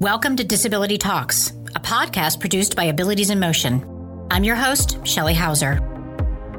Welcome 0.00 0.36
to 0.36 0.44
Disability 0.44 0.98
Talks, 0.98 1.52
a 1.74 1.80
podcast 1.80 2.38
produced 2.38 2.76
by 2.76 2.84
Abilities 2.84 3.30
in 3.30 3.40
Motion. 3.40 4.26
I'm 4.30 4.44
your 4.44 4.54
host, 4.54 4.98
Shelly 5.06 5.32
Hauser. 5.32 5.80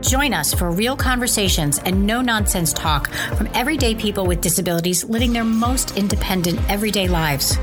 Join 0.02 0.34
us 0.34 0.56
for 0.56 0.71
real 0.71 0.98
conversations 0.98 1.78
and 1.78 2.08
no 2.08 2.23
nonsense 2.23 2.73
talk 2.73 3.12
from 3.12 3.47
everyday 3.54 3.94
people 3.94 4.26
with 4.26 4.42
disabilities 4.42 5.04
living 5.04 5.34
their 5.34 5.44
most 5.44 5.96
independent 5.96 6.60
everyday 6.68 7.08
lives. 7.08 7.60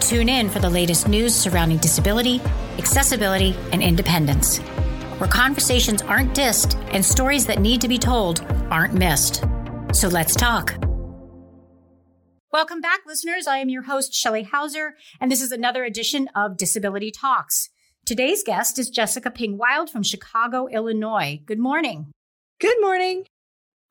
Tune 0.00 0.28
in 0.28 0.50
for 0.50 0.58
the 0.58 0.68
latest 0.68 1.06
news 1.06 1.36
surrounding 1.36 1.78
disability, 1.78 2.40
accessibility, 2.76 3.54
and 3.70 3.84
independence, 3.84 4.58
where 5.18 5.30
conversations 5.30 6.02
aren't 6.02 6.34
dissed 6.34 6.74
and 6.92 7.04
stories 7.04 7.46
that 7.46 7.60
need 7.60 7.80
to 7.80 7.86
be 7.86 7.96
told 7.96 8.44
aren't 8.72 8.94
missed. 8.94 9.44
So 9.92 10.08
let's 10.08 10.34
talk. 10.34 10.74
Welcome 12.56 12.80
back, 12.80 13.00
listeners. 13.06 13.46
I 13.46 13.58
am 13.58 13.68
your 13.68 13.82
host, 13.82 14.14
Shelly 14.14 14.42
Hauser, 14.42 14.94
and 15.20 15.30
this 15.30 15.42
is 15.42 15.52
another 15.52 15.84
edition 15.84 16.26
of 16.34 16.56
Disability 16.56 17.10
Talks. 17.10 17.68
Today's 18.06 18.42
guest 18.42 18.78
is 18.78 18.88
Jessica 18.88 19.30
Ping-Wild 19.30 19.90
from 19.90 20.02
Chicago, 20.02 20.66
Illinois. 20.66 21.42
Good 21.44 21.58
morning. 21.58 22.12
Good 22.58 22.78
morning. 22.80 23.26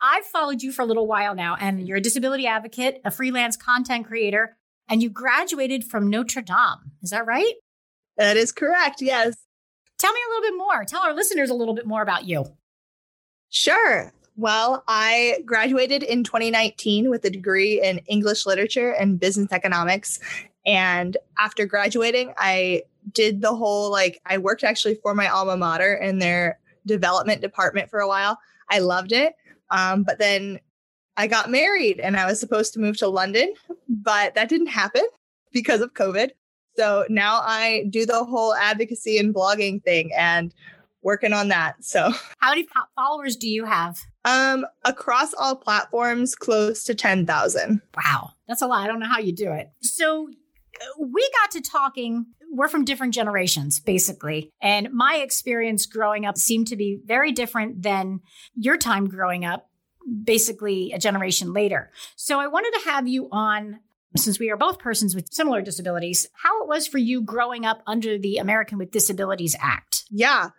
I've 0.01 0.25
followed 0.25 0.63
you 0.63 0.71
for 0.71 0.81
a 0.81 0.85
little 0.85 1.05
while 1.05 1.35
now, 1.35 1.55
and 1.59 1.87
you're 1.87 1.97
a 1.97 2.01
disability 2.01 2.47
advocate, 2.47 3.01
a 3.05 3.11
freelance 3.11 3.55
content 3.55 4.07
creator, 4.07 4.57
and 4.89 5.03
you 5.03 5.11
graduated 5.11 5.83
from 5.83 6.09
Notre 6.09 6.41
Dame. 6.41 6.93
Is 7.03 7.11
that 7.11 7.27
right? 7.27 7.53
That 8.17 8.35
is 8.35 8.51
correct. 8.51 8.99
Yes. 8.99 9.35
Tell 9.99 10.11
me 10.11 10.19
a 10.25 10.29
little 10.31 10.51
bit 10.51 10.57
more. 10.57 10.85
Tell 10.85 11.03
our 11.03 11.13
listeners 11.13 11.51
a 11.51 11.55
little 11.55 11.75
bit 11.75 11.85
more 11.85 12.01
about 12.01 12.25
you. 12.25 12.45
Sure. 13.51 14.11
Well, 14.37 14.83
I 14.87 15.39
graduated 15.45 16.03
in 16.03 16.23
2019 16.23 17.09
with 17.09 17.23
a 17.23 17.29
degree 17.29 17.81
in 17.81 17.99
English 17.99 18.45
literature 18.45 18.91
and 18.91 19.19
business 19.19 19.51
economics. 19.51 20.19
And 20.65 21.15
after 21.37 21.65
graduating, 21.65 22.33
I 22.37 22.83
did 23.13 23.41
the 23.41 23.55
whole 23.55 23.89
like, 23.91 24.19
I 24.25 24.37
worked 24.37 24.63
actually 24.63 24.95
for 24.95 25.13
my 25.13 25.29
alma 25.29 25.55
mater 25.55 25.93
in 25.93 26.19
their 26.19 26.59
development 26.85 27.41
department 27.41 27.89
for 27.89 27.99
a 27.99 28.07
while. 28.07 28.37
I 28.69 28.79
loved 28.79 29.13
it. 29.13 29.35
Um, 29.71 30.03
but 30.03 30.19
then 30.19 30.59
I 31.17 31.27
got 31.27 31.49
married 31.49 31.99
and 31.99 32.17
I 32.17 32.25
was 32.25 32.39
supposed 32.39 32.73
to 32.73 32.79
move 32.79 32.97
to 32.97 33.07
London, 33.07 33.53
but 33.87 34.35
that 34.35 34.49
didn't 34.49 34.67
happen 34.67 35.03
because 35.53 35.79
of 35.79 35.93
COVID. 35.93 36.31
So 36.75 37.05
now 37.09 37.39
I 37.41 37.85
do 37.89 38.05
the 38.05 38.25
whole 38.25 38.53
advocacy 38.53 39.17
and 39.17 39.33
blogging 39.33 39.81
thing 39.81 40.11
and 40.13 40.53
working 41.03 41.31
on 41.31 41.47
that. 41.49 41.85
So, 41.85 42.11
how 42.39 42.49
many 42.49 42.67
followers 42.95 43.37
do 43.37 43.47
you 43.47 43.63
have? 43.63 43.97
Um, 44.25 44.65
across 44.83 45.33
all 45.33 45.55
platforms, 45.55 46.35
close 46.35 46.83
to 46.85 46.95
10,000. 46.95 47.81
Wow. 47.95 48.31
That's 48.47 48.61
a 48.61 48.67
lot. 48.67 48.83
I 48.83 48.87
don't 48.87 48.99
know 48.99 49.07
how 49.07 49.19
you 49.19 49.31
do 49.33 49.51
it. 49.51 49.69
So, 49.81 50.29
we 50.99 51.29
got 51.41 51.51
to 51.51 51.61
talking. 51.61 52.25
We're 52.51 52.67
from 52.67 52.85
different 52.85 53.13
generations, 53.13 53.79
basically. 53.79 54.51
And 54.61 54.91
my 54.91 55.17
experience 55.17 55.85
growing 55.85 56.25
up 56.25 56.37
seemed 56.37 56.67
to 56.67 56.75
be 56.75 56.99
very 57.03 57.31
different 57.31 57.81
than 57.81 58.21
your 58.55 58.77
time 58.77 59.07
growing 59.07 59.45
up, 59.45 59.69
basically 60.23 60.91
a 60.93 60.99
generation 60.99 61.53
later. 61.53 61.91
So 62.15 62.39
I 62.39 62.47
wanted 62.47 62.71
to 62.79 62.89
have 62.89 63.07
you 63.07 63.27
on 63.31 63.79
since 64.15 64.39
we 64.39 64.49
are 64.49 64.55
both 64.55 64.79
persons 64.79 65.13
with 65.13 65.33
similar 65.33 65.61
disabilities, 65.61 66.29
how 66.41 66.63
it 66.63 66.69
was 66.69 66.87
for 66.87 66.97
you 66.97 67.21
growing 67.21 67.65
up 67.65 67.81
under 67.85 68.17
the 68.17 68.37
American 68.37 68.77
with 68.77 68.91
Disabilities 68.91 69.57
Act. 69.59 70.05
Yeah. 70.09 70.51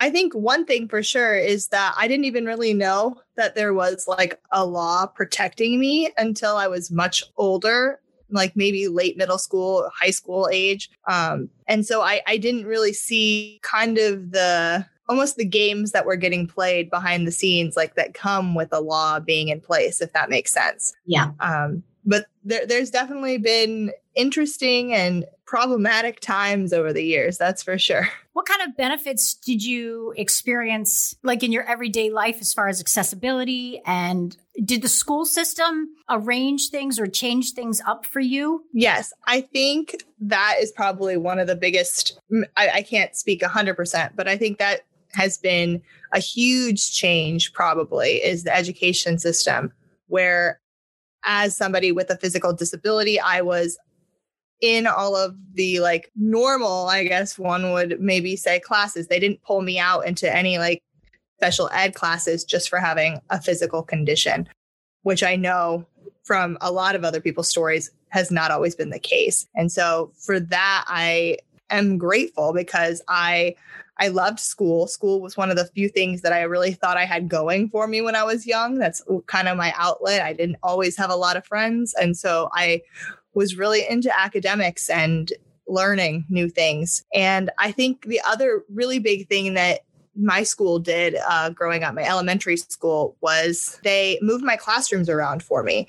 I 0.00 0.10
think 0.10 0.32
one 0.34 0.64
thing 0.64 0.88
for 0.88 1.02
sure 1.02 1.34
is 1.34 1.68
that 1.68 1.94
I 1.96 2.06
didn't 2.06 2.26
even 2.26 2.46
really 2.46 2.72
know 2.72 3.20
that 3.36 3.54
there 3.54 3.74
was 3.74 4.06
like 4.06 4.40
a 4.52 4.64
law 4.64 5.06
protecting 5.06 5.80
me 5.80 6.12
until 6.16 6.56
I 6.56 6.68
was 6.68 6.90
much 6.90 7.24
older, 7.36 8.00
like 8.30 8.54
maybe 8.54 8.86
late 8.88 9.16
middle 9.16 9.38
school, 9.38 9.90
high 9.98 10.10
school 10.10 10.48
age. 10.52 10.90
Um, 11.08 11.50
and 11.66 11.84
so 11.84 12.00
I, 12.02 12.22
I 12.26 12.36
didn't 12.36 12.66
really 12.66 12.92
see 12.92 13.58
kind 13.62 13.98
of 13.98 14.30
the 14.30 14.86
almost 15.08 15.36
the 15.36 15.44
games 15.44 15.92
that 15.92 16.04
were 16.04 16.16
getting 16.16 16.46
played 16.46 16.90
behind 16.90 17.26
the 17.26 17.32
scenes, 17.32 17.76
like 17.76 17.94
that 17.94 18.14
come 18.14 18.54
with 18.54 18.68
a 18.72 18.80
law 18.80 19.18
being 19.18 19.48
in 19.48 19.60
place, 19.60 20.00
if 20.00 20.12
that 20.12 20.28
makes 20.28 20.52
sense. 20.52 20.92
Yeah. 21.06 21.30
Um, 21.40 21.82
but 22.04 22.26
there, 22.44 22.66
there's 22.66 22.90
definitely 22.90 23.38
been 23.38 23.90
interesting 24.18 24.92
and 24.92 25.24
problematic 25.46 26.20
times 26.20 26.74
over 26.74 26.92
the 26.92 27.02
years, 27.02 27.38
that's 27.38 27.62
for 27.62 27.78
sure. 27.78 28.06
What 28.38 28.46
kind 28.46 28.70
of 28.70 28.76
benefits 28.76 29.34
did 29.34 29.64
you 29.64 30.14
experience, 30.16 31.16
like 31.24 31.42
in 31.42 31.50
your 31.50 31.64
everyday 31.64 32.08
life, 32.08 32.38
as 32.40 32.54
far 32.54 32.68
as 32.68 32.80
accessibility? 32.80 33.82
And 33.84 34.36
did 34.64 34.82
the 34.82 34.88
school 34.88 35.26
system 35.26 35.88
arrange 36.08 36.68
things 36.68 37.00
or 37.00 37.08
change 37.08 37.54
things 37.54 37.82
up 37.84 38.06
for 38.06 38.20
you? 38.20 38.62
Yes, 38.72 39.12
I 39.26 39.40
think 39.40 40.04
that 40.20 40.58
is 40.60 40.70
probably 40.70 41.16
one 41.16 41.40
of 41.40 41.48
the 41.48 41.56
biggest. 41.56 42.20
I, 42.56 42.68
I 42.74 42.82
can't 42.82 43.16
speak 43.16 43.40
100%, 43.40 44.12
but 44.14 44.28
I 44.28 44.36
think 44.36 44.58
that 44.58 44.82
has 45.14 45.36
been 45.36 45.82
a 46.12 46.20
huge 46.20 46.92
change, 46.92 47.52
probably, 47.52 48.22
is 48.22 48.44
the 48.44 48.54
education 48.54 49.18
system, 49.18 49.72
where 50.06 50.60
as 51.24 51.56
somebody 51.56 51.90
with 51.90 52.08
a 52.10 52.16
physical 52.16 52.52
disability, 52.52 53.18
I 53.18 53.40
was 53.40 53.78
in 54.60 54.86
all 54.86 55.16
of 55.16 55.36
the 55.54 55.80
like 55.80 56.10
normal, 56.16 56.86
I 56.86 57.04
guess 57.04 57.38
one 57.38 57.72
would 57.72 58.00
maybe 58.00 58.36
say 58.36 58.60
classes. 58.60 59.06
They 59.06 59.20
didn't 59.20 59.42
pull 59.42 59.62
me 59.62 59.78
out 59.78 60.06
into 60.06 60.34
any 60.34 60.58
like 60.58 60.82
special 61.38 61.70
ed 61.72 61.94
classes 61.94 62.44
just 62.44 62.68
for 62.68 62.78
having 62.78 63.20
a 63.30 63.40
physical 63.40 63.82
condition, 63.82 64.48
which 65.02 65.22
I 65.22 65.36
know 65.36 65.86
from 66.24 66.58
a 66.60 66.72
lot 66.72 66.94
of 66.94 67.04
other 67.04 67.20
people's 67.20 67.48
stories 67.48 67.90
has 68.08 68.30
not 68.30 68.50
always 68.50 68.74
been 68.74 68.90
the 68.90 68.98
case. 68.98 69.46
And 69.54 69.70
so 69.70 70.12
for 70.16 70.40
that, 70.40 70.84
I 70.88 71.38
am 71.70 71.98
grateful 71.98 72.52
because 72.52 73.02
I 73.08 73.54
I 74.00 74.08
loved 74.08 74.38
school. 74.38 74.86
School 74.86 75.20
was 75.20 75.36
one 75.36 75.50
of 75.50 75.56
the 75.56 75.66
few 75.66 75.88
things 75.88 76.22
that 76.22 76.32
I 76.32 76.42
really 76.42 76.72
thought 76.72 76.96
I 76.96 77.04
had 77.04 77.28
going 77.28 77.68
for 77.68 77.88
me 77.88 78.00
when 78.00 78.14
I 78.14 78.22
was 78.22 78.46
young. 78.46 78.78
That's 78.78 79.02
kind 79.26 79.48
of 79.48 79.56
my 79.56 79.72
outlet. 79.76 80.22
I 80.22 80.32
didn't 80.32 80.58
always 80.62 80.96
have 80.96 81.10
a 81.10 81.16
lot 81.16 81.36
of 81.36 81.44
friends. 81.44 81.94
And 82.00 82.16
so 82.16 82.48
I 82.52 82.82
was 83.38 83.56
really 83.56 83.86
into 83.88 84.10
academics 84.18 84.90
and 84.90 85.32
learning 85.68 86.24
new 86.28 86.48
things. 86.48 87.04
And 87.14 87.50
I 87.56 87.70
think 87.70 88.04
the 88.06 88.20
other 88.26 88.64
really 88.68 88.98
big 88.98 89.28
thing 89.28 89.54
that 89.54 89.82
my 90.16 90.42
school 90.42 90.80
did 90.80 91.14
uh, 91.28 91.50
growing 91.50 91.84
up, 91.84 91.94
my 91.94 92.02
elementary 92.02 92.56
school, 92.56 93.16
was 93.20 93.78
they 93.84 94.18
moved 94.22 94.42
my 94.42 94.56
classrooms 94.56 95.08
around 95.08 95.44
for 95.44 95.62
me. 95.62 95.86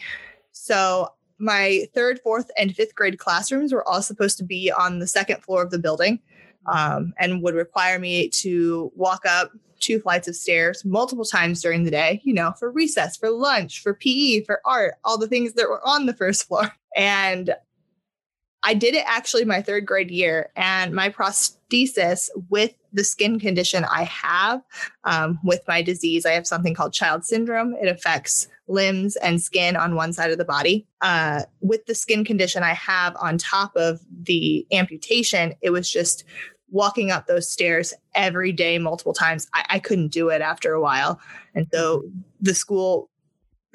So 0.52 1.10
my 1.40 1.88
third, 1.96 2.20
fourth, 2.20 2.52
and 2.56 2.76
fifth 2.76 2.94
grade 2.94 3.18
classrooms 3.18 3.74
were 3.74 3.88
all 3.88 4.04
supposed 4.04 4.38
to 4.38 4.44
be 4.44 4.72
on 4.72 5.00
the 5.00 5.08
second 5.08 5.42
floor 5.42 5.64
of 5.64 5.72
the 5.72 5.80
building 5.80 6.20
um, 6.68 7.14
and 7.18 7.42
would 7.42 7.56
require 7.56 7.98
me 7.98 8.30
to 8.30 8.92
walk 8.96 9.26
up 9.26 9.50
two 9.80 10.00
flights 10.00 10.28
of 10.28 10.36
stairs 10.36 10.86
multiple 10.86 11.26
times 11.26 11.64
during 11.64 11.84
the 11.84 11.90
day, 11.90 12.22
you 12.24 12.34
know, 12.36 12.54
for 12.60 12.70
recess, 12.70 13.18
for 13.18 13.32
lunch, 13.32 13.82
for 13.82 13.96
PE, 13.96 14.44
for 14.44 14.62
art, 14.66 14.94
all 15.04 15.18
the 15.18 15.28
things 15.28 15.54
that 15.54 15.68
were 15.68 15.82
on 15.84 16.06
the 16.06 16.14
first 16.14 16.48
floor. 16.48 16.72
And 16.96 17.54
I 18.64 18.74
did 18.74 18.94
it 18.94 19.04
actually 19.08 19.46
my 19.46 19.62
third 19.62 19.86
grade 19.86 20.12
year, 20.12 20.52
and 20.56 20.94
my 20.94 21.10
prosthesis 21.10 22.30
with 22.50 22.74
the 22.92 23.04
skin 23.04 23.40
condition 23.40 23.86
I 23.86 24.04
have 24.04 24.62
um, 25.04 25.40
with 25.44 25.62
my 25.68 25.82
disease, 25.82 26.26
I 26.26 26.32
have 26.32 26.48
something 26.48 26.74
called 26.74 26.94
CHILD 26.94 27.24
syndrome. 27.24 27.74
It 27.76 27.88
affects 27.88 28.48
limbs 28.68 29.16
and 29.18 29.42
skin 29.42 29.76
on 29.76 29.96
one 29.96 30.12
side 30.12 30.32
of 30.32 30.38
the 30.38 30.46
body. 30.46 30.88
Uh, 31.02 31.44
with 31.62 31.86
the 31.86 31.96
skin 31.96 32.26
condition 32.26 32.64
I 32.64 32.74
have 32.74 33.16
on 33.22 33.38
top 33.38 33.76
of 33.76 34.02
the 34.24 34.66
amputation, 34.72 35.54
it 35.62 35.70
was 35.70 35.90
just 35.90 36.24
walking 36.72 37.12
up 37.12 37.28
those 37.28 37.50
stairs 37.50 37.94
every 38.14 38.52
day, 38.52 38.78
multiple 38.78 39.14
times. 39.14 39.48
I, 39.54 39.66
I 39.70 39.80
couldn't 39.80 40.10
do 40.10 40.30
it 40.30 40.42
after 40.42 40.74
a 40.74 40.82
while. 40.82 41.20
And 41.56 41.68
so 41.74 42.04
the 42.42 42.54
school 42.54 43.10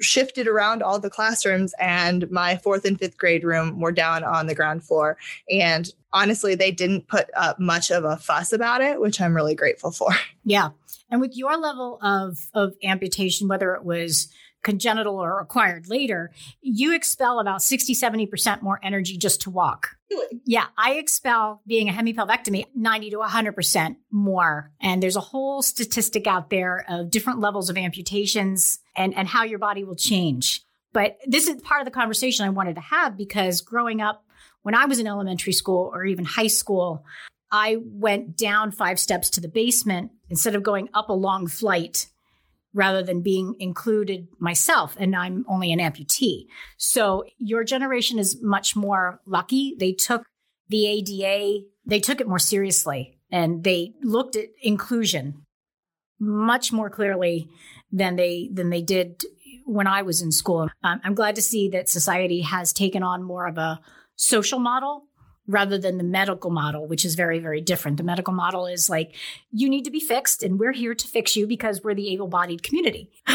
shifted 0.01 0.47
around 0.47 0.83
all 0.83 0.99
the 0.99 1.09
classrooms 1.09 1.73
and 1.79 2.29
my 2.29 2.57
fourth 2.57 2.85
and 2.85 2.99
fifth 2.99 3.17
grade 3.17 3.43
room 3.43 3.79
were 3.79 3.91
down 3.91 4.23
on 4.23 4.47
the 4.47 4.55
ground 4.55 4.83
floor. 4.83 5.17
And 5.49 5.91
honestly 6.15 6.55
they 6.55 6.71
didn't 6.71 7.07
put 7.07 7.29
up 7.35 7.59
much 7.59 7.91
of 7.91 8.05
a 8.05 8.17
fuss 8.17 8.53
about 8.53 8.81
it 8.81 9.01
which 9.01 9.19
i'm 9.19 9.35
really 9.35 9.53
grateful 9.55 9.91
for. 9.91 10.11
Yeah. 10.45 10.69
And 11.09 11.21
with 11.21 11.35
your 11.35 11.57
level 11.57 11.99
of 12.01 12.49
of 12.53 12.73
amputation 12.83 13.47
whether 13.47 13.73
it 13.75 13.83
was 13.83 14.29
congenital 14.65 15.15
or 15.15 15.39
acquired 15.39 15.87
later, 15.87 16.31
you 16.61 16.93
expel 16.93 17.39
about 17.39 17.61
60, 17.61 17.93
70% 17.93 18.61
more 18.61 18.79
energy 18.83 19.17
just 19.17 19.41
to 19.41 19.49
walk. 19.49 19.95
Really? 20.09 20.41
Yeah, 20.43 20.65
I 20.77 20.95
expel 20.95 21.61
being 21.65 21.87
a 21.87 21.93
hemipelvectomy 21.93 22.65
90 22.75 23.11
to 23.11 23.17
100% 23.17 23.95
more. 24.11 24.71
And 24.81 25.01
there's 25.01 25.15
a 25.15 25.21
whole 25.21 25.61
statistic 25.61 26.27
out 26.27 26.49
there 26.49 26.83
of 26.89 27.11
different 27.11 27.39
levels 27.39 27.69
of 27.69 27.77
amputations 27.77 28.79
and, 28.95 29.15
and 29.15 29.27
how 29.27 29.43
your 29.43 29.59
body 29.59 29.83
will 29.83 29.95
change. 29.95 30.63
But 30.91 31.19
this 31.25 31.47
is 31.47 31.61
part 31.61 31.81
of 31.81 31.85
the 31.85 31.91
conversation 31.91 32.45
I 32.45 32.49
wanted 32.49 32.75
to 32.75 32.81
have 32.81 33.15
because 33.15 33.61
growing 33.61 34.01
up, 34.01 34.25
when 34.63 34.73
I 34.75 34.85
was 34.85 34.99
in 34.99 35.05
elementary 35.05 35.53
school 35.53 35.91
or 35.93 36.05
even 36.05 36.25
high 36.25 36.47
school, 36.47 37.05
I 37.51 37.77
went 37.79 38.35
down 38.35 38.71
five 38.71 38.99
steps 38.99 39.29
to 39.31 39.41
the 39.41 39.47
basement 39.47 40.11
instead 40.29 40.55
of 40.55 40.63
going 40.63 40.89
up 40.93 41.09
a 41.09 41.13
long 41.13 41.47
flight 41.47 42.07
rather 42.75 43.01
than 43.01 43.21
being 43.21 43.55
included 43.57 44.27
myself. 44.37 44.95
And 44.99 45.15
I'm 45.15 45.45
only 45.47 45.71
an 45.71 45.79
amputee. 45.79 46.45
So 46.77 47.23
your 47.39 47.63
generation 47.63 48.19
is 48.19 48.37
much 48.41 48.75
more 48.75 49.21
lucky. 49.25 49.75
They 49.79 49.93
took 49.93 50.25
the 50.67 50.85
ADA, 50.85 51.65
they 51.85 51.99
took 51.99 52.19
it 52.19 52.27
more 52.27 52.39
seriously 52.39 53.17
and 53.31 53.63
they 53.63 53.93
looked 54.03 54.35
at 54.35 54.47
inclusion 54.61 55.45
much 56.19 56.71
more 56.71 56.89
clearly 56.89 57.49
than 57.91 58.15
they 58.15 58.49
than 58.51 58.69
they 58.69 58.81
did 58.81 59.23
when 59.65 59.87
I 59.87 60.01
was 60.01 60.21
in 60.21 60.31
school. 60.31 60.69
Um, 60.83 61.01
I'm 61.03 61.15
glad 61.15 61.35
to 61.35 61.41
see 61.41 61.69
that 61.69 61.89
society 61.89 62.41
has 62.41 62.73
taken 62.73 63.03
on 63.03 63.23
more 63.23 63.47
of 63.47 63.57
a 63.57 63.79
social 64.15 64.59
model 64.59 65.07
rather 65.47 65.77
than 65.77 65.97
the 65.97 66.03
medical 66.03 66.49
model, 66.49 66.87
which 66.87 67.05
is 67.05 67.15
very, 67.15 67.39
very 67.39 67.61
different. 67.61 67.97
The 67.97 68.03
medical 68.03 68.33
model 68.33 68.65
is 68.65 68.89
like, 68.89 69.15
you 69.51 69.69
need 69.69 69.85
to 69.85 69.91
be 69.91 69.99
fixed, 69.99 70.43
and 70.43 70.59
we're 70.59 70.73
here 70.73 70.95
to 70.95 71.07
fix 71.07 71.35
you 71.35 71.47
because 71.47 71.83
we're 71.83 71.95
the 71.95 72.13
able 72.13 72.27
bodied 72.27 72.63
community. 72.63 73.11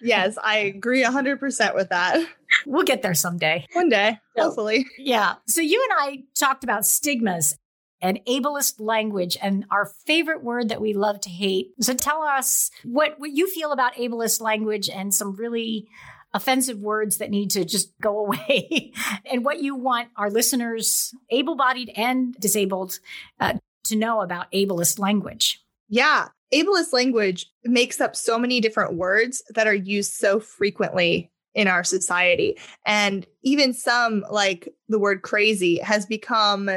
yes, 0.00 0.38
I 0.42 0.58
agree 0.58 1.02
100% 1.04 1.74
with 1.74 1.88
that. 1.90 2.26
We'll 2.64 2.84
get 2.84 3.02
there 3.02 3.14
someday. 3.14 3.66
One 3.72 3.88
day, 3.88 4.18
so, 4.36 4.44
hopefully. 4.44 4.86
Yeah. 4.98 5.34
So 5.46 5.60
you 5.60 5.86
and 5.90 5.98
I 6.00 6.24
talked 6.34 6.64
about 6.64 6.86
stigmas 6.86 7.56
and 8.00 8.20
ableist 8.26 8.74
language 8.78 9.36
and 9.42 9.64
our 9.70 9.86
favorite 10.06 10.42
word 10.42 10.68
that 10.68 10.80
we 10.80 10.92
love 10.94 11.20
to 11.20 11.30
hate. 11.30 11.72
So 11.80 11.94
tell 11.94 12.22
us 12.22 12.70
what, 12.84 13.18
what 13.18 13.30
you 13.30 13.50
feel 13.50 13.72
about 13.72 13.94
ableist 13.94 14.40
language 14.40 14.88
and 14.88 15.14
some 15.14 15.34
really 15.34 15.88
offensive 16.36 16.78
words 16.78 17.16
that 17.16 17.30
need 17.30 17.50
to 17.50 17.64
just 17.64 17.98
go 18.00 18.18
away 18.18 18.92
and 19.30 19.44
what 19.44 19.62
you 19.62 19.74
want 19.74 20.08
our 20.16 20.30
listeners, 20.30 21.14
able 21.30 21.56
bodied 21.56 21.90
and 21.96 22.34
disabled, 22.34 23.00
uh, 23.40 23.54
to 23.84 23.96
know 23.96 24.20
about 24.20 24.52
ableist 24.52 24.98
language. 24.98 25.60
Yeah. 25.88 26.28
Ableist 26.52 26.92
language 26.92 27.46
makes 27.64 28.00
up 28.00 28.14
so 28.14 28.38
many 28.38 28.60
different 28.60 28.94
words 28.94 29.42
that 29.54 29.66
are 29.66 29.74
used 29.74 30.12
so 30.12 30.38
frequently 30.38 31.30
in 31.54 31.68
our 31.68 31.82
society. 31.82 32.58
And 32.84 33.26
even 33.42 33.72
some, 33.72 34.24
like 34.30 34.68
the 34.88 34.98
word 34.98 35.22
crazy, 35.22 35.78
has 35.78 36.04
become 36.04 36.70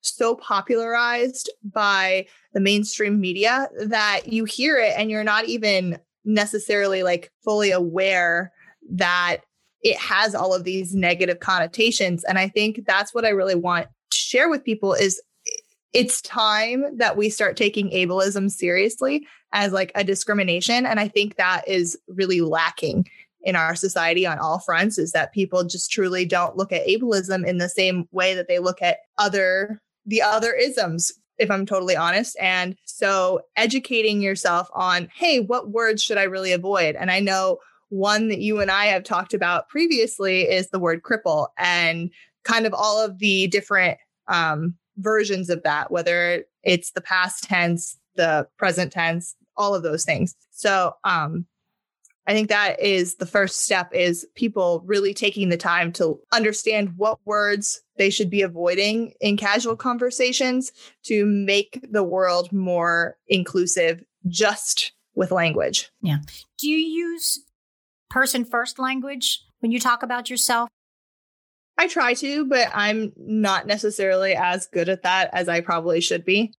so 0.00 0.34
popularized 0.34 1.50
by 1.62 2.26
the 2.52 2.60
mainstream 2.60 3.20
media 3.20 3.68
that 3.86 4.22
you 4.26 4.44
hear 4.44 4.78
it 4.78 4.94
and 4.96 5.10
you're 5.10 5.24
not 5.24 5.44
even 5.44 5.98
necessarily 6.24 7.02
like 7.02 7.30
fully 7.44 7.70
aware 7.70 8.52
that 8.90 9.38
it 9.82 9.96
has 9.98 10.34
all 10.34 10.54
of 10.54 10.64
these 10.64 10.94
negative 10.94 11.40
connotations 11.40 12.24
and 12.24 12.38
i 12.38 12.48
think 12.48 12.80
that's 12.86 13.14
what 13.14 13.24
i 13.24 13.30
really 13.30 13.54
want 13.54 13.86
to 14.10 14.18
share 14.18 14.48
with 14.48 14.64
people 14.64 14.92
is 14.92 15.20
it's 15.92 16.20
time 16.20 16.84
that 16.98 17.16
we 17.16 17.28
start 17.28 17.56
taking 17.56 17.90
ableism 17.90 18.50
seriously 18.50 19.26
as 19.52 19.72
like 19.72 19.92
a 19.94 20.04
discrimination 20.04 20.86
and 20.86 21.00
i 21.00 21.08
think 21.08 21.36
that 21.36 21.66
is 21.66 21.98
really 22.08 22.40
lacking 22.40 23.06
in 23.42 23.54
our 23.54 23.76
society 23.76 24.26
on 24.26 24.38
all 24.38 24.58
fronts 24.58 24.98
is 24.98 25.12
that 25.12 25.32
people 25.32 25.62
just 25.62 25.90
truly 25.90 26.24
don't 26.24 26.56
look 26.56 26.72
at 26.72 26.86
ableism 26.86 27.46
in 27.46 27.58
the 27.58 27.68
same 27.68 28.08
way 28.10 28.34
that 28.34 28.48
they 28.48 28.58
look 28.58 28.82
at 28.82 28.98
other 29.18 29.80
the 30.04 30.22
other 30.22 30.52
isms 30.52 31.12
if 31.38 31.50
I'm 31.50 31.66
totally 31.66 31.96
honest. 31.96 32.36
And 32.40 32.76
so 32.84 33.42
educating 33.56 34.20
yourself 34.20 34.68
on, 34.74 35.08
hey, 35.14 35.40
what 35.40 35.70
words 35.70 36.02
should 36.02 36.18
I 36.18 36.24
really 36.24 36.52
avoid? 36.52 36.96
And 36.96 37.10
I 37.10 37.20
know 37.20 37.58
one 37.88 38.28
that 38.28 38.40
you 38.40 38.60
and 38.60 38.70
I 38.70 38.86
have 38.86 39.04
talked 39.04 39.34
about 39.34 39.68
previously 39.68 40.42
is 40.42 40.68
the 40.68 40.78
word 40.78 41.02
cripple 41.02 41.48
and 41.58 42.10
kind 42.44 42.66
of 42.66 42.74
all 42.74 43.04
of 43.04 43.18
the 43.18 43.46
different 43.48 43.98
um, 44.28 44.74
versions 44.98 45.50
of 45.50 45.62
that, 45.62 45.90
whether 45.90 46.44
it's 46.62 46.92
the 46.92 47.00
past 47.00 47.44
tense, 47.44 47.98
the 48.16 48.48
present 48.56 48.92
tense, 48.92 49.34
all 49.56 49.74
of 49.74 49.82
those 49.82 50.04
things. 50.04 50.34
So 50.50 50.94
um, 51.04 51.46
I 52.26 52.32
think 52.32 52.48
that 52.48 52.80
is 52.80 53.16
the 53.16 53.26
first 53.26 53.60
step 53.60 53.92
is 53.94 54.26
people 54.34 54.82
really 54.84 55.14
taking 55.14 55.48
the 55.48 55.56
time 55.56 55.92
to 55.92 56.20
understand 56.32 56.94
what 56.96 57.18
words 57.24 57.80
they 57.98 58.10
should 58.10 58.30
be 58.30 58.42
avoiding 58.42 59.12
in 59.20 59.36
casual 59.36 59.76
conversations 59.76 60.72
to 61.04 61.24
make 61.24 61.80
the 61.88 62.02
world 62.02 62.52
more 62.52 63.16
inclusive 63.28 64.02
just 64.26 64.92
with 65.14 65.30
language. 65.30 65.88
Yeah. 66.02 66.18
Do 66.58 66.68
you 66.68 66.78
use 66.78 67.40
person 68.16 68.46
first 68.46 68.78
language 68.78 69.44
when 69.58 69.70
you 69.70 69.78
talk 69.78 70.02
about 70.02 70.30
yourself? 70.30 70.70
I 71.76 71.86
try 71.86 72.14
to, 72.14 72.46
but 72.46 72.68
I'm 72.72 73.12
not 73.18 73.66
necessarily 73.66 74.34
as 74.34 74.66
good 74.68 74.88
at 74.88 75.02
that 75.02 75.28
as 75.34 75.50
I 75.50 75.60
probably 75.60 76.00
should 76.00 76.24
be. 76.24 76.54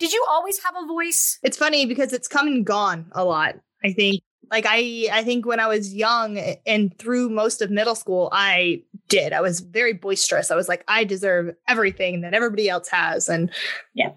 Did 0.00 0.12
you 0.12 0.26
always 0.28 0.60
have 0.64 0.74
a 0.76 0.84
voice? 0.84 1.38
It's 1.44 1.56
funny 1.56 1.86
because 1.86 2.12
it's 2.12 2.26
come 2.26 2.48
and 2.48 2.66
gone 2.66 3.12
a 3.12 3.24
lot. 3.24 3.54
I 3.84 3.92
think 3.92 4.22
like 4.50 4.66
I 4.66 5.06
I 5.12 5.22
think 5.22 5.46
when 5.46 5.60
I 5.60 5.68
was 5.68 5.94
young 5.94 6.36
and 6.66 6.98
through 6.98 7.28
most 7.28 7.62
of 7.62 7.70
middle 7.70 7.94
school 7.94 8.28
I 8.32 8.82
did. 9.06 9.32
I 9.32 9.40
was 9.40 9.60
very 9.60 9.92
boisterous. 9.92 10.50
I 10.50 10.56
was 10.56 10.68
like 10.68 10.82
I 10.88 11.04
deserve 11.04 11.54
everything 11.68 12.22
that 12.22 12.34
everybody 12.34 12.68
else 12.68 12.88
has 12.88 13.28
and 13.28 13.52
yeah. 13.94 14.10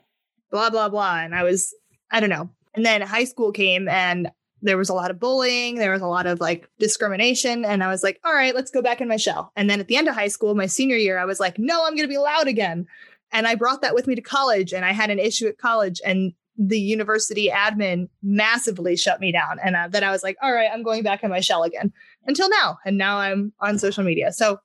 blah 0.49 0.71
blah 0.71 0.89
blah 0.89 1.19
and 1.19 1.35
I 1.35 1.43
was 1.43 1.75
I 2.11 2.19
don't 2.19 2.31
know. 2.31 2.49
And 2.73 2.83
then 2.83 3.03
high 3.03 3.25
school 3.25 3.51
came 3.51 3.87
and 3.87 4.31
there 4.65 4.77
was 4.77 4.89
a 4.89 4.93
lot 4.93 5.11
of 5.11 5.19
bullying, 5.19 5.75
there 5.75 5.91
was 5.91 6.01
a 6.01 6.07
lot 6.07 6.25
of 6.25 6.39
like 6.39 6.67
discrimination. 6.79 7.63
And 7.63 7.83
I 7.83 7.87
was 7.87 8.03
like, 8.03 8.19
all 8.23 8.33
right, 8.33 8.55
let's 8.55 8.71
go 8.71 8.81
back 8.81 8.99
in 8.99 9.07
my 9.07 9.17
shell. 9.17 9.51
And 9.55 9.69
then 9.69 9.79
at 9.79 9.87
the 9.87 9.95
end 9.95 10.07
of 10.07 10.15
high 10.15 10.27
school, 10.27 10.55
my 10.55 10.65
senior 10.65 10.97
year, 10.97 11.19
I 11.19 11.25
was 11.25 11.39
like, 11.39 11.59
no, 11.59 11.85
I'm 11.85 11.95
going 11.95 12.07
to 12.07 12.13
be 12.13 12.17
loud 12.17 12.47
again. 12.47 12.87
And 13.31 13.47
I 13.47 13.55
brought 13.55 13.81
that 13.81 13.93
with 13.93 14.07
me 14.07 14.15
to 14.15 14.21
college 14.21 14.73
and 14.73 14.83
I 14.83 14.91
had 14.91 15.09
an 15.09 15.19
issue 15.19 15.47
at 15.47 15.57
college 15.57 16.01
and 16.05 16.33
the 16.57 16.79
university 16.79 17.49
admin 17.49 18.07
massively 18.23 18.95
shut 18.95 19.19
me 19.19 19.31
down. 19.31 19.59
And 19.63 19.75
uh, 19.75 19.87
then 19.89 20.03
I 20.03 20.11
was 20.11 20.23
like, 20.23 20.37
all 20.41 20.53
right, 20.53 20.69
I'm 20.73 20.83
going 20.83 21.03
back 21.03 21.23
in 21.23 21.29
my 21.29 21.41
shell 21.41 21.63
again 21.63 21.91
until 22.25 22.49
now. 22.49 22.77
And 22.85 22.97
now 22.97 23.17
I'm 23.17 23.53
on 23.59 23.77
social 23.77 24.03
media. 24.03 24.31
So, 24.31 24.59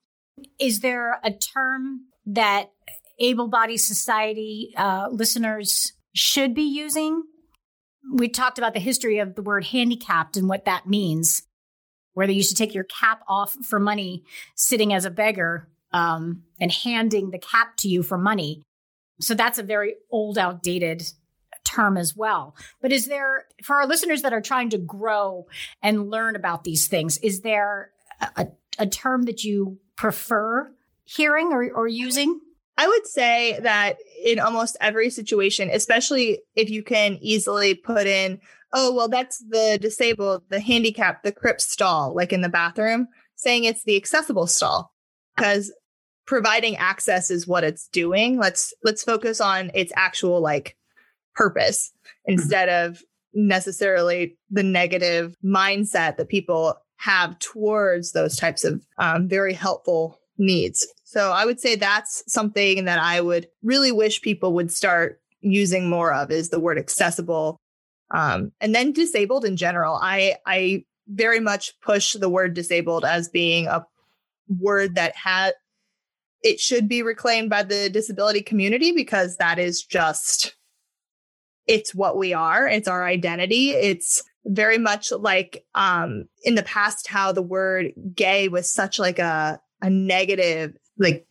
is 0.58 0.81
there 0.81 1.20
a 1.23 1.32
term 1.32 2.06
that 2.26 2.70
able 3.19 3.49
bodied 3.49 3.81
society 3.81 4.73
uh, 4.76 5.08
listeners 5.11 5.93
should 6.14 6.55
be 6.55 6.62
using 6.62 7.23
we 8.12 8.29
talked 8.29 8.59
about 8.59 8.75
the 8.75 8.81
history 8.81 9.19
of 9.19 9.35
the 9.35 9.43
word 9.43 9.65
handicapped 9.65 10.37
and 10.37 10.49
what 10.49 10.65
that 10.65 10.87
means, 10.87 11.43
where 12.15 12.27
they 12.27 12.33
used 12.33 12.51
to 12.51 12.57
take 12.57 12.75
your 12.75 12.85
cap 12.85 13.23
off 13.29 13.55
for 13.62 13.79
money, 13.79 14.25
sitting 14.55 14.93
as 14.93 15.05
a 15.05 15.11
beggar 15.11 15.69
um, 15.93 16.43
and 16.61 16.73
handing 16.73 17.31
the 17.31 17.39
cap 17.39 17.77
to 17.79 17.89
you 17.89 18.03
for 18.03 18.19
money. 18.19 18.62
So 19.21 19.35
that's 19.35 19.59
a 19.59 19.62
very 19.62 19.95
old, 20.11 20.39
outdated 20.39 21.03
term 21.65 21.97
as 21.97 22.17
well. 22.17 22.57
But 22.81 22.93
is 22.93 23.07
there, 23.07 23.47
for 23.62 23.77
our 23.77 23.87
listeners 23.87 24.23
that 24.23 24.33
are 24.33 24.41
trying 24.41 24.71
to 24.71 24.79
grow 24.79 25.47
and 25.83 26.11
learn 26.11 26.37
about 26.37 26.65
these 26.65 26.89
things, 26.89 27.19
is 27.19 27.43
there 27.43 27.91
a, 28.37 28.49
a 28.79 28.87
term 28.87 29.25
that 29.25 29.44
you 29.44 29.79
prefer 29.96 30.73
hearing 31.05 31.53
or, 31.53 31.70
or 31.70 31.87
using? 31.87 32.41
I 32.79 32.89
would 32.89 33.06
say 33.06 33.61
that 33.61 33.99
in 34.24 34.39
almost 34.39 34.77
every 34.81 35.10
situation, 35.10 35.70
especially 35.72 36.41
if 36.55 36.70
you 36.70 36.82
can 36.82 37.19
easily 37.20 37.74
put 37.74 38.06
in, 38.06 38.41
oh, 38.72 38.93
well, 38.94 39.08
that's 39.08 39.39
the 39.48 39.79
disabled, 39.81 40.43
the 40.48 40.60
handicap, 40.60 41.22
the 41.22 41.32
crip 41.32 41.60
stall, 41.60 42.15
like 42.15 42.32
in 42.32 42.41
the 42.41 42.48
bathroom, 42.48 43.08
saying 43.36 43.65
it's 43.65 43.84
the 43.84 43.96
accessible 43.96 44.46
stall 44.46 44.93
because 45.36 45.72
providing 46.27 46.77
access 46.77 47.31
is 47.31 47.46
what 47.46 47.65
it's 47.65 47.89
doing. 47.89 48.39
Let's 48.39 48.72
let's 48.84 49.03
focus 49.03 49.41
on 49.41 49.70
its 49.74 49.93
actual 49.96 50.41
like 50.41 50.77
purpose 51.34 51.93
mm-hmm. 52.06 52.32
instead 52.32 52.69
of 52.69 53.03
necessarily 53.34 54.39
the 54.50 54.62
negative 54.62 55.34
mindset 55.44 56.17
that 56.17 56.29
people 56.29 56.77
have 56.96 57.39
towards 57.39 58.12
those 58.12 58.36
types 58.36 58.62
of 58.62 58.84
um, 58.98 59.27
very 59.27 59.55
helpful 59.55 60.19
needs. 60.41 60.87
So 61.05 61.31
I 61.31 61.44
would 61.44 61.61
say 61.61 61.77
that's 61.77 62.25
something 62.27 62.87
that 62.87 62.99
I 62.99 63.20
would 63.20 63.47
really 63.63 63.93
wish 63.93 64.23
people 64.23 64.55
would 64.55 64.73
start 64.73 65.20
using 65.41 65.89
more 65.89 66.13
of 66.13 66.31
is 66.31 66.49
the 66.49 66.61
word 66.61 66.79
accessible. 66.79 67.61
Um, 68.13 68.51
and 68.61 68.75
then 68.75 68.93
disabled 68.93 69.44
in 69.44 69.56
general. 69.56 69.99
I 70.03 70.37
I 70.44 70.85
very 71.06 71.41
much 71.41 71.79
push 71.81 72.15
the 72.15 72.29
word 72.29 72.55
disabled 72.55 73.05
as 73.05 73.29
being 73.29 73.67
a 73.67 73.87
word 74.49 74.97
that 74.97 75.15
had 75.15 75.55
it 76.43 76.59
should 76.59 76.89
be 76.89 77.03
reclaimed 77.03 77.51
by 77.51 77.63
the 77.63 77.91
disability 77.91 78.41
community 78.41 78.93
because 78.93 79.37
that 79.37 79.59
is 79.59 79.82
just 79.82 80.55
it's 81.67 81.94
what 81.94 82.17
we 82.17 82.32
are 82.32 82.67
it's 82.67 82.89
our 82.89 83.06
identity 83.06 83.70
it's 83.70 84.23
very 84.44 84.79
much 84.79 85.13
like 85.13 85.65
um 85.75 86.25
in 86.43 86.55
the 86.55 86.63
past 86.63 87.06
how 87.06 87.31
the 87.31 87.43
word 87.43 87.93
gay 88.15 88.49
was 88.49 88.69
such 88.69 88.99
like 88.99 89.19
a 89.19 89.61
a 89.82 89.91
negative 89.91 90.77
like 90.99 91.27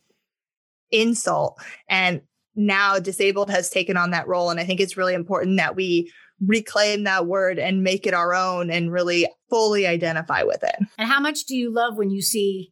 insult. 0.90 1.58
And 1.88 2.22
now 2.56 2.98
disabled 2.98 3.50
has 3.50 3.70
taken 3.70 3.96
on 3.96 4.10
that 4.10 4.28
role. 4.28 4.50
And 4.50 4.60
I 4.60 4.64
think 4.64 4.80
it's 4.80 4.96
really 4.96 5.14
important 5.14 5.56
that 5.58 5.76
we 5.76 6.12
reclaim 6.44 7.04
that 7.04 7.26
word 7.26 7.58
and 7.58 7.82
make 7.82 8.06
it 8.06 8.14
our 8.14 8.34
own 8.34 8.70
and 8.70 8.90
really 8.90 9.26
fully 9.50 9.86
identify 9.86 10.42
with 10.42 10.62
it. 10.62 10.76
And 10.98 11.08
how 11.08 11.20
much 11.20 11.44
do 11.44 11.54
you 11.54 11.72
love 11.72 11.96
when 11.96 12.10
you 12.10 12.22
see 12.22 12.70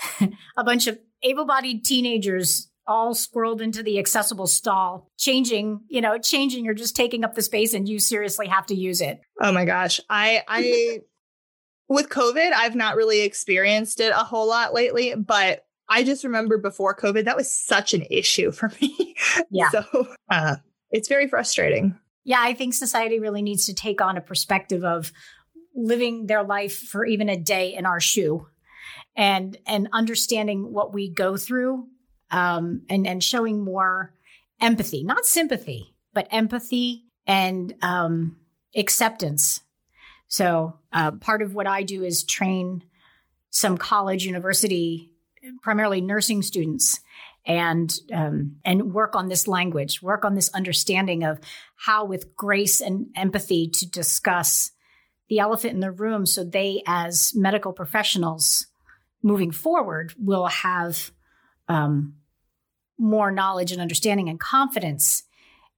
a 0.56 0.64
bunch 0.64 0.86
of 0.86 0.98
able 1.22 1.46
bodied 1.46 1.84
teenagers 1.84 2.70
all 2.86 3.14
squirreled 3.14 3.60
into 3.60 3.82
the 3.82 3.98
accessible 3.98 4.46
stall, 4.46 5.08
changing, 5.18 5.80
you 5.88 6.00
know, 6.00 6.18
changing 6.18 6.66
or 6.66 6.74
just 6.74 6.96
taking 6.96 7.24
up 7.24 7.34
the 7.34 7.42
space 7.42 7.72
and 7.72 7.88
you 7.88 8.00
seriously 8.00 8.48
have 8.48 8.66
to 8.66 8.74
use 8.74 9.00
it? 9.00 9.20
Oh 9.40 9.52
my 9.52 9.64
gosh. 9.64 10.00
I, 10.08 10.42
I, 10.48 11.00
with 11.90 12.08
COVID, 12.08 12.52
I've 12.52 12.76
not 12.76 12.94
really 12.94 13.22
experienced 13.22 13.98
it 14.00 14.12
a 14.12 14.24
whole 14.24 14.48
lot 14.48 14.72
lately, 14.72 15.14
but 15.16 15.66
I 15.88 16.04
just 16.04 16.22
remember 16.22 16.56
before 16.56 16.96
COVID, 16.96 17.24
that 17.24 17.36
was 17.36 17.52
such 17.52 17.92
an 17.92 18.06
issue 18.08 18.52
for 18.52 18.70
me. 18.80 19.16
Yeah. 19.50 19.70
so 19.70 20.06
uh, 20.30 20.56
it's 20.92 21.08
very 21.08 21.26
frustrating. 21.26 21.98
Yeah, 22.24 22.40
I 22.40 22.54
think 22.54 22.74
society 22.74 23.18
really 23.18 23.42
needs 23.42 23.66
to 23.66 23.74
take 23.74 24.00
on 24.00 24.16
a 24.16 24.20
perspective 24.20 24.84
of 24.84 25.12
living 25.74 26.26
their 26.26 26.44
life 26.44 26.78
for 26.78 27.04
even 27.04 27.28
a 27.28 27.36
day 27.36 27.74
in 27.74 27.86
our 27.86 28.00
shoe 28.00 28.46
and 29.16 29.56
and 29.66 29.88
understanding 29.92 30.72
what 30.72 30.94
we 30.94 31.12
go 31.12 31.36
through 31.36 31.86
um, 32.30 32.82
and 32.88 33.06
and 33.06 33.24
showing 33.24 33.64
more 33.64 34.14
empathy, 34.60 35.02
not 35.02 35.24
sympathy, 35.24 35.94
but 36.12 36.28
empathy 36.30 37.06
and 37.26 37.74
um, 37.82 38.36
acceptance. 38.76 39.60
So 40.30 40.78
uh, 40.92 41.10
part 41.10 41.42
of 41.42 41.54
what 41.54 41.66
I 41.66 41.82
do 41.82 42.04
is 42.04 42.22
train 42.22 42.84
some 43.50 43.76
college, 43.76 44.24
university, 44.24 45.10
primarily 45.60 46.00
nursing 46.00 46.42
students, 46.42 47.00
and 47.44 47.92
um, 48.12 48.56
and 48.64 48.94
work 48.94 49.16
on 49.16 49.28
this 49.28 49.48
language, 49.48 50.00
work 50.00 50.24
on 50.24 50.34
this 50.34 50.48
understanding 50.54 51.24
of 51.24 51.40
how, 51.74 52.04
with 52.04 52.36
grace 52.36 52.80
and 52.80 53.08
empathy, 53.16 53.68
to 53.68 53.90
discuss 53.90 54.70
the 55.28 55.40
elephant 55.40 55.74
in 55.74 55.80
the 55.80 55.90
room, 55.90 56.26
so 56.26 56.44
they, 56.44 56.82
as 56.86 57.32
medical 57.34 57.72
professionals, 57.72 58.66
moving 59.22 59.50
forward, 59.50 60.14
will 60.16 60.46
have 60.46 61.10
um, 61.66 62.14
more 62.98 63.32
knowledge 63.32 63.72
and 63.72 63.80
understanding 63.80 64.28
and 64.28 64.38
confidence 64.38 65.24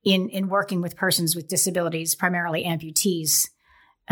in 0.05 0.29
in 0.29 0.51
working 0.51 0.83
with 0.83 0.95
persons 0.95 1.35
with 1.35 1.49
disabilities, 1.49 2.15
primarily 2.15 2.65
amputees, 2.65 3.49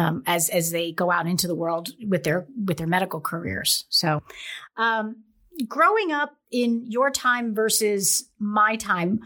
um, 0.01 0.23
as 0.27 0.49
as 0.49 0.71
they 0.71 0.93
go 0.93 1.11
out 1.11 1.27
into 1.27 1.47
the 1.47 1.55
world 1.55 1.91
with 2.09 2.25
their 2.25 2.47
with 2.65 2.79
their 2.79 2.87
medical 2.87 3.21
careers. 3.21 3.85
So, 3.91 4.23
um, 4.79 5.25
growing 5.69 6.11
up 6.11 6.35
in 6.51 6.85
your 6.87 7.11
time 7.11 7.55
versus 7.55 8.29
my 8.39 8.77
time, 8.77 9.21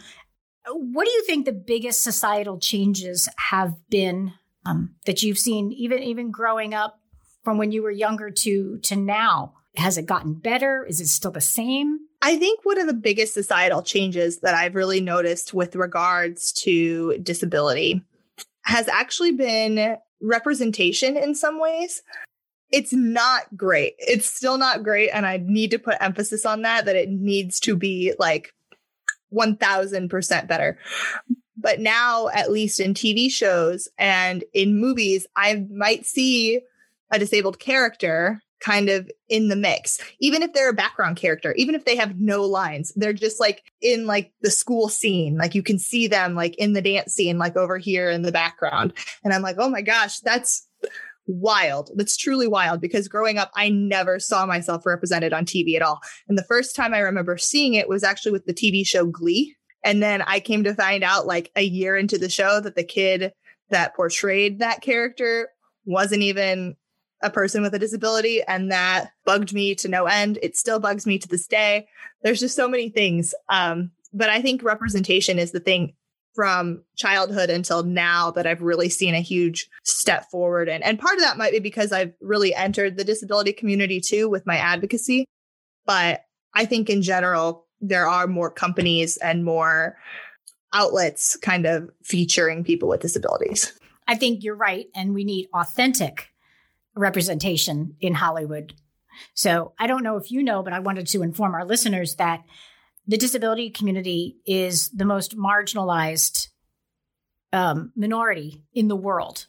what 0.67 1.05
do 1.05 1.13
you 1.13 1.25
think 1.27 1.47
the 1.47 1.53
biggest 1.53 2.03
societal 2.03 2.59
changes 2.59 3.29
have 3.51 3.75
been 3.89 4.33
um, 4.67 4.97
that 5.07 5.23
you've 5.23 5.39
seen, 5.39 5.71
even 5.73 6.03
even 6.03 6.33
growing 6.33 6.75
up 6.75 6.99
from 7.45 7.57
when 7.57 7.71
you 7.71 7.83
were 7.83 7.93
younger 7.93 8.31
to 8.31 8.79
to 8.79 8.97
now? 8.97 9.55
Has 9.77 9.97
it 9.97 10.07
gotten 10.07 10.35
better? 10.35 10.85
Is 10.85 11.01
it 11.01 11.09
still 11.09 11.33
the 11.33 11.41
same? 11.41 11.99
I 12.21 12.37
think 12.37 12.65
one 12.65 12.81
of 12.81 12.87
the 12.87 12.95
biggest 12.95 13.35
societal 13.35 13.83
changes 13.83 14.41
that 14.41 14.55
I've 14.55 14.75
really 14.75 15.01
noticed 15.01 15.53
with 15.53 15.77
regards 15.77 16.53
to 16.63 17.19
disability 17.19 18.03
has 18.63 18.89
actually 18.89 19.33
been 19.33 19.99
representation 20.25 21.17
in 21.17 21.35
some 21.35 21.61
ways. 21.61 22.03
It's 22.71 22.93
not 22.93 23.57
great. 23.57 23.95
It's 23.99 24.27
still 24.27 24.59
not 24.59 24.83
great. 24.83 25.11
And 25.11 25.27
I 25.27 25.37
need 25.37 25.71
to 25.71 25.79
put 25.79 25.97
emphasis 26.01 26.45
on 26.45 26.63
that, 26.63 26.87
that 26.87 26.97
it 26.97 27.09
needs 27.09 27.61
to 27.61 27.77
be 27.77 28.15
like 28.19 28.53
1000% 29.33 30.49
better. 30.49 30.79
But 31.57 31.81
now, 31.81 32.29
at 32.29 32.51
least 32.51 32.81
in 32.81 32.95
TV 32.95 33.31
shows 33.31 33.89
and 33.99 34.45
in 34.53 34.81
movies, 34.81 35.27
I 35.37 35.67
might 35.71 36.05
see 36.05 36.61
a 37.11 37.19
disabled 37.19 37.59
character 37.59 38.43
kind 38.65 38.89
of 38.89 39.11
in 39.29 39.49
the 39.49 39.57
mix. 39.57 39.99
Even 40.21 40.43
if 40.43 40.53
they're 40.53 40.71
a 40.71 40.75
background 40.75 41.17
character 41.17 41.53
even 41.57 41.75
if 41.75 41.85
they 41.85 41.97
have 41.97 42.19
no 42.19 42.43
lines 42.43 42.93
they're 42.97 43.13
just 43.13 43.39
like 43.39 43.63
in 43.83 44.07
like 44.07 44.33
the 44.41 44.51
school 44.51 44.89
scene. 44.89 45.37
Like 45.37 45.55
you 45.55 45.63
can 45.63 45.79
see 45.79 46.07
them 46.07 46.35
like 46.35 46.55
in 46.57 46.73
the 46.73 46.83
dance 46.83 47.13
scene 47.13 47.39
like 47.39 47.57
over 47.57 47.77
here 47.79 48.11
in 48.11 48.23
the 48.23 48.33
background. 48.33 48.93
And 49.23 49.33
i'm 49.33 49.43
like 49.43 49.57
oh 49.59 49.69
my 49.69 49.83
gosh 49.83 50.21
that's 50.21 50.67
wild. 51.27 51.91
That's 51.97 52.19
truly 52.19 52.47
wild. 52.47 52.81
Because 52.81 53.07
growing 53.09 53.37
up 53.39 53.51
i 53.55 53.69
never 53.69 54.19
saw 54.19 54.47
myself 54.47 54.87
represented 54.87 55.33
on 55.33 55.45
tv 55.45 55.77
at 55.77 55.83
all. 55.83 56.01
And 56.29 56.39
the 56.39 56.45
first 56.45 56.75
time 56.75 56.95
i 56.95 57.01
remember 57.01 57.37
seeing 57.37 57.75
it 57.75 57.89
was 57.89 58.03
actually 58.03 58.33
with 58.33 58.47
the 58.47 58.55
tv 58.55 58.87
show 58.87 59.05
glee. 59.05 59.55
And 59.85 60.03
then 60.03 60.23
i 60.23 60.41
came 60.41 60.65
to 60.65 60.75
find 60.75 61.05
out 61.05 61.27
like 61.27 61.51
a 61.55 61.63
year 61.63 61.97
into 61.97 62.17
the 62.17 62.31
show 62.31 62.61
that 62.61 62.77
the 62.77 62.85
kid 62.85 63.33
that 63.71 63.95
portrayed 63.95 64.61
that 64.61 64.81
character 64.81 65.49
wasn't 65.87 66.23
even 66.23 66.77
a 67.25 67.31
person 67.31 67.63
with 67.63 67.75
a 67.75 67.79
disability 67.79 68.43
and 68.45 68.71
that 68.71 69.11
bugged 69.25 69.53
me 69.53 69.75
to 69.77 69.89
no 69.89 70.05
end. 70.05 70.39
It 70.43 70.57
still 70.57 70.79
bugs 70.79 71.07
me 71.07 71.19
to 71.19 71.29
this 71.29 71.47
day. 71.47 71.89
There's 72.23 72.41
just 72.41 72.55
so 72.55 72.69
many 72.69 72.89
things 72.89 73.35
um, 73.49 73.91
but 74.15 74.31
i 74.31 74.41
think 74.41 74.63
representation 74.63 75.39
is 75.39 75.51
the 75.51 75.61
thing 75.61 75.93
from 76.35 76.83
childhood 76.97 77.51
until 77.51 77.83
now 77.83 78.31
that 78.31 78.47
i've 78.47 78.63
really 78.63 78.89
seen 78.89 79.15
a 79.15 79.21
huge 79.21 79.69
step 79.83 80.31
forward 80.31 80.69
and 80.69 80.83
and 80.83 80.99
part 80.99 81.17
of 81.17 81.21
that 81.21 81.37
might 81.37 81.53
be 81.53 81.59
because 81.59 81.93
i've 81.93 82.15
really 82.21 82.55
entered 82.55 82.97
the 82.97 83.05
disability 83.05 83.53
community 83.53 84.01
too 84.01 84.31
with 84.31 84.47
my 84.47 84.57
advocacy 84.57 85.27
but 85.85 86.25
i 86.55 86.65
think 86.65 86.89
in 86.89 87.03
general 87.03 87.67
there 87.81 88.09
are 88.09 88.27
more 88.27 88.51
companies 88.51 89.17
and 89.19 89.45
more 89.45 89.97
outlets 90.73 91.37
kind 91.37 91.67
of 91.67 91.89
featuring 92.03 92.65
people 92.65 92.89
with 92.89 93.01
disabilities. 93.01 93.79
I 94.09 94.17
think 94.17 94.43
you're 94.43 94.57
right. 94.57 94.87
And 94.95 95.15
we 95.15 95.23
need 95.23 95.49
authentic 95.55 96.34
representation 96.97 97.97
in 98.01 98.15
Hollywood. 98.15 98.75
So 99.35 99.73
I 99.79 99.87
don't 99.87 100.03
know 100.03 100.17
if 100.17 100.31
you 100.31 100.43
know, 100.43 100.63
but 100.63 100.73
I 100.73 100.81
wanted 100.81 101.07
to 101.09 101.23
inform 101.23 101.55
our 101.55 101.65
listeners 101.65 102.17
that 102.17 102.43
the 103.07 103.17
disability 103.17 103.71
community 103.71 104.37
is 104.47 104.91
the 104.91 105.05
most 105.05 105.37
marginalized 105.37 106.49
um, 107.53 107.93
minority 107.95 108.63
in 108.73 108.89
the 108.89 108.97
world. 108.97 109.47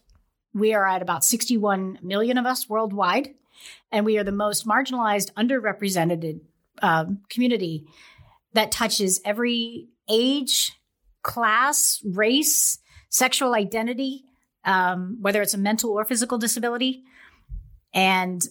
We 0.53 0.73
are 0.73 0.87
at 0.87 1.01
about 1.01 1.23
61 1.23 1.99
million 2.01 2.37
of 2.37 2.45
us 2.45 2.69
worldwide, 2.69 3.29
and 3.91 4.05
we 4.05 4.17
are 4.17 4.23
the 4.23 4.31
most 4.31 4.67
marginalized, 4.67 5.33
underrepresented 5.33 6.41
um, 6.81 7.21
community 7.29 7.85
that 8.53 8.71
touches 8.71 9.21
every 9.25 9.87
age, 10.09 10.71
class, 11.23 12.01
race, 12.05 12.79
sexual 13.09 13.53
identity, 13.53 14.23
um, 14.63 15.17
whether 15.21 15.41
it's 15.41 15.53
a 15.53 15.57
mental 15.57 15.91
or 15.91 16.05
physical 16.05 16.37
disability. 16.37 17.03
And 17.95 18.43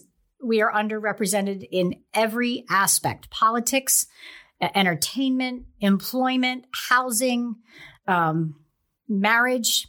we 0.43 0.61
are 0.61 0.71
underrepresented 0.73 1.65
in 1.71 1.95
every 2.13 2.65
aspect 2.69 3.29
politics, 3.29 4.07
entertainment, 4.59 5.67
employment, 5.79 6.65
housing, 6.89 7.55
um, 8.07 8.55
marriage, 9.07 9.87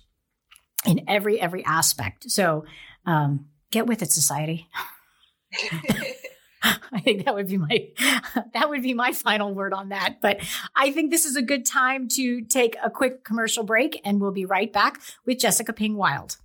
in 0.86 1.04
every 1.08 1.40
every 1.40 1.64
aspect. 1.64 2.30
So 2.30 2.64
um, 3.04 3.46
get 3.70 3.86
with 3.86 4.02
it, 4.02 4.10
society. 4.12 4.68
I 6.92 7.00
think 7.00 7.25
that 7.25 7.34
would 7.34 7.48
be 7.48 7.58
my 7.58 7.88
that 8.54 8.68
would 8.68 8.82
be 8.82 8.94
my 8.94 9.12
final 9.12 9.52
word 9.54 9.72
on 9.72 9.90
that. 9.90 10.16
But 10.20 10.40
I 10.75 10.92
think 10.92 11.10
this 11.10 11.25
is 11.25 11.36
a 11.36 11.42
good 11.42 11.66
time 11.66 12.08
to 12.14 12.42
take 12.42 12.76
a 12.82 12.90
quick 12.90 13.25
commercial 13.25 13.64
break, 13.64 14.00
and 14.04 14.20
we'll 14.20 14.32
be 14.32 14.44
right 14.44 14.72
back 14.72 15.00
with 15.25 15.38
Jessica 15.38 15.72
Ping-Wild. 15.72 16.36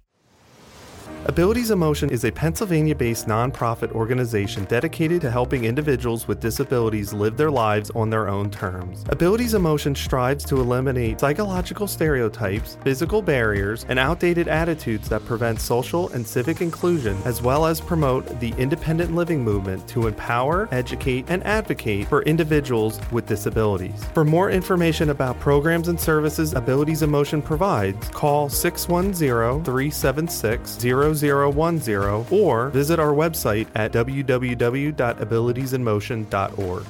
Abilities 1.25 1.69
in 1.69 1.77
Motion 1.77 2.09
is 2.09 2.25
a 2.25 2.31
Pennsylvania 2.31 2.95
based 2.95 3.27
nonprofit 3.27 3.91
organization 3.91 4.65
dedicated 4.65 5.21
to 5.21 5.29
helping 5.29 5.65
individuals 5.65 6.27
with 6.27 6.39
disabilities 6.39 7.13
live 7.13 7.37
their 7.37 7.51
lives 7.51 7.91
on 7.91 8.09
their 8.09 8.27
own 8.27 8.49
terms. 8.49 9.05
Abilities 9.09 9.53
in 9.53 9.61
Motion 9.61 9.93
strives 9.93 10.43
to 10.45 10.59
eliminate 10.59 11.19
psychological 11.19 11.87
stereotypes, 11.87 12.75
physical 12.83 13.21
barriers, 13.21 13.85
and 13.87 13.99
outdated 13.99 14.47
attitudes 14.47 15.07
that 15.09 15.23
prevent 15.25 15.61
social 15.61 16.09
and 16.09 16.25
civic 16.25 16.59
inclusion, 16.59 17.15
as 17.23 17.39
well 17.39 17.67
as 17.67 17.79
promote 17.79 18.39
the 18.39 18.51
independent 18.57 19.13
living 19.13 19.43
movement 19.43 19.87
to 19.89 20.07
empower, 20.07 20.67
educate, 20.71 21.25
and 21.29 21.45
advocate 21.45 22.07
for 22.07 22.23
individuals 22.23 22.99
with 23.11 23.27
disabilities. 23.27 24.03
For 24.15 24.25
more 24.25 24.49
information 24.49 25.11
about 25.11 25.39
programs 25.39 25.87
and 25.87 25.99
services 25.99 26.53
Abilities 26.53 27.03
in 27.03 27.11
Motion 27.11 27.43
provides, 27.43 28.09
call 28.09 28.49
610 28.49 29.63
376 29.63 30.77
0010 31.13 32.25
or 32.31 32.69
visit 32.69 32.99
our 32.99 33.13
website 33.13 33.67
at 33.75 33.91
www.abilitiesinmotion.org. 33.91 36.85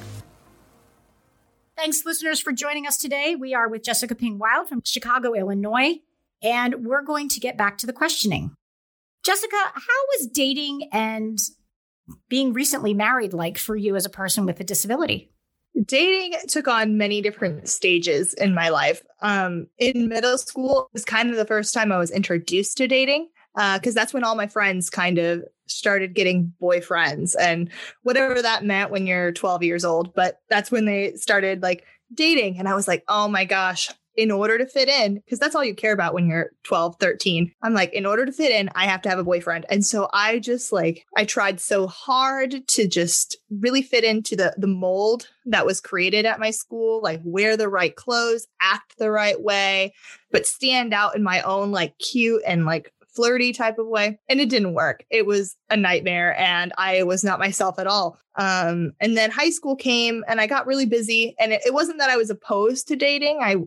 Thanks, 1.77 2.05
listeners, 2.05 2.39
for 2.39 2.51
joining 2.51 2.85
us 2.85 2.97
today. 2.97 3.35
We 3.35 3.55
are 3.55 3.67
with 3.67 3.83
Jessica 3.83 4.13
Ping-Wild 4.13 4.69
from 4.69 4.83
Chicago, 4.83 5.33
Illinois, 5.33 5.95
and 6.43 6.85
we're 6.85 7.01
going 7.01 7.27
to 7.29 7.39
get 7.39 7.57
back 7.57 7.79
to 7.79 7.87
the 7.87 7.93
questioning. 7.93 8.51
Jessica, 9.23 9.55
how 9.55 10.05
was 10.17 10.27
dating 10.27 10.89
and 10.91 11.39
being 12.29 12.53
recently 12.53 12.93
married 12.93 13.33
like 13.33 13.57
for 13.57 13.75
you 13.75 13.95
as 13.95 14.05
a 14.05 14.09
person 14.09 14.45
with 14.45 14.59
a 14.59 14.63
disability? 14.63 15.31
dating 15.85 16.37
took 16.47 16.67
on 16.67 16.97
many 16.97 17.21
different 17.21 17.69
stages 17.69 18.33
in 18.33 18.53
my 18.53 18.69
life. 18.69 19.01
Um, 19.21 19.67
in 19.77 20.07
middle 20.07 20.37
school 20.37 20.89
was 20.93 21.05
kind 21.05 21.29
of 21.29 21.37
the 21.37 21.45
first 21.45 21.73
time 21.73 21.91
I 21.91 21.97
was 21.97 22.11
introduced 22.11 22.77
to 22.77 22.87
dating 22.87 23.29
because 23.55 23.95
uh, 23.95 23.99
that's 23.99 24.13
when 24.13 24.23
all 24.23 24.35
my 24.35 24.47
friends 24.47 24.89
kind 24.89 25.17
of 25.17 25.43
started 25.67 26.13
getting 26.13 26.53
boyfriends 26.61 27.35
and 27.39 27.69
whatever 28.03 28.41
that 28.41 28.63
meant 28.63 28.91
when 28.91 29.07
you're 29.07 29.31
12 29.31 29.63
years 29.63 29.85
old. 29.85 30.13
But 30.13 30.39
that's 30.49 30.71
when 30.71 30.85
they 30.85 31.13
started 31.15 31.61
like 31.61 31.85
dating. 32.13 32.59
And 32.59 32.67
I 32.67 32.75
was 32.75 32.87
like, 32.87 33.03
oh 33.07 33.27
my 33.27 33.45
gosh, 33.45 33.89
in 34.17 34.29
order 34.29 34.57
to 34.57 34.65
fit 34.65 34.89
in, 34.89 35.15
because 35.15 35.39
that's 35.39 35.55
all 35.55 35.63
you 35.63 35.73
care 35.73 35.93
about 35.93 36.13
when 36.13 36.27
you're 36.27 36.51
12, 36.63 36.97
13. 36.99 37.53
I'm 37.63 37.73
like, 37.73 37.93
in 37.93 38.05
order 38.05 38.25
to 38.25 38.31
fit 38.31 38.51
in, 38.51 38.69
I 38.75 38.85
have 38.85 39.01
to 39.03 39.09
have 39.09 39.19
a 39.19 39.23
boyfriend. 39.23 39.65
And 39.69 39.85
so 39.85 40.09
I 40.11 40.39
just 40.39 40.73
like, 40.73 41.05
I 41.15 41.23
tried 41.23 41.61
so 41.61 41.87
hard 41.87 42.67
to 42.67 42.87
just 42.87 43.37
really 43.49 43.81
fit 43.81 44.03
into 44.03 44.35
the, 44.35 44.53
the 44.57 44.67
mold 44.67 45.29
that 45.45 45.65
was 45.65 45.79
created 45.79 46.25
at 46.25 46.41
my 46.41 46.51
school, 46.51 47.01
like 47.01 47.21
wear 47.23 47.55
the 47.55 47.69
right 47.69 47.95
clothes, 47.95 48.47
act 48.61 48.97
the 48.97 49.11
right 49.11 49.41
way, 49.41 49.93
but 50.29 50.45
stand 50.45 50.93
out 50.93 51.15
in 51.15 51.23
my 51.23 51.41
own 51.41 51.71
like 51.71 51.97
cute 51.97 52.43
and 52.45 52.65
like 52.65 52.91
flirty 53.15 53.53
type 53.53 53.77
of 53.77 53.87
way. 53.87 54.19
And 54.29 54.39
it 54.39 54.49
didn't 54.49 54.73
work. 54.73 55.03
It 55.09 55.25
was 55.25 55.55
a 55.69 55.77
nightmare 55.77 56.37
and 56.37 56.73
I 56.77 57.03
was 57.03 57.23
not 57.23 57.39
myself 57.39 57.79
at 57.79 57.87
all. 57.87 58.17
Um, 58.35 58.93
and 58.99 59.17
then 59.17 59.31
high 59.31 59.49
school 59.49 59.75
came 59.75 60.23
and 60.27 60.39
I 60.39 60.47
got 60.47 60.67
really 60.67 60.85
busy. 60.85 61.35
And 61.39 61.53
it, 61.53 61.61
it 61.65 61.73
wasn't 61.73 61.99
that 61.99 62.09
I 62.09 62.17
was 62.17 62.29
opposed 62.29 62.87
to 62.87 62.95
dating. 62.95 63.39
I 63.41 63.57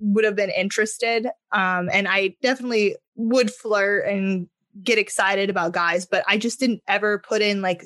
would 0.00 0.24
have 0.24 0.36
been 0.36 0.50
interested. 0.50 1.26
Um, 1.52 1.88
and 1.92 2.08
I 2.08 2.36
definitely 2.42 2.96
would 3.16 3.50
flirt 3.50 4.06
and 4.06 4.48
get 4.82 4.98
excited 4.98 5.50
about 5.50 5.72
guys, 5.72 6.06
but 6.06 6.24
I 6.26 6.38
just 6.38 6.60
didn't 6.60 6.82
ever 6.86 7.18
put 7.18 7.42
in 7.42 7.62
like 7.62 7.84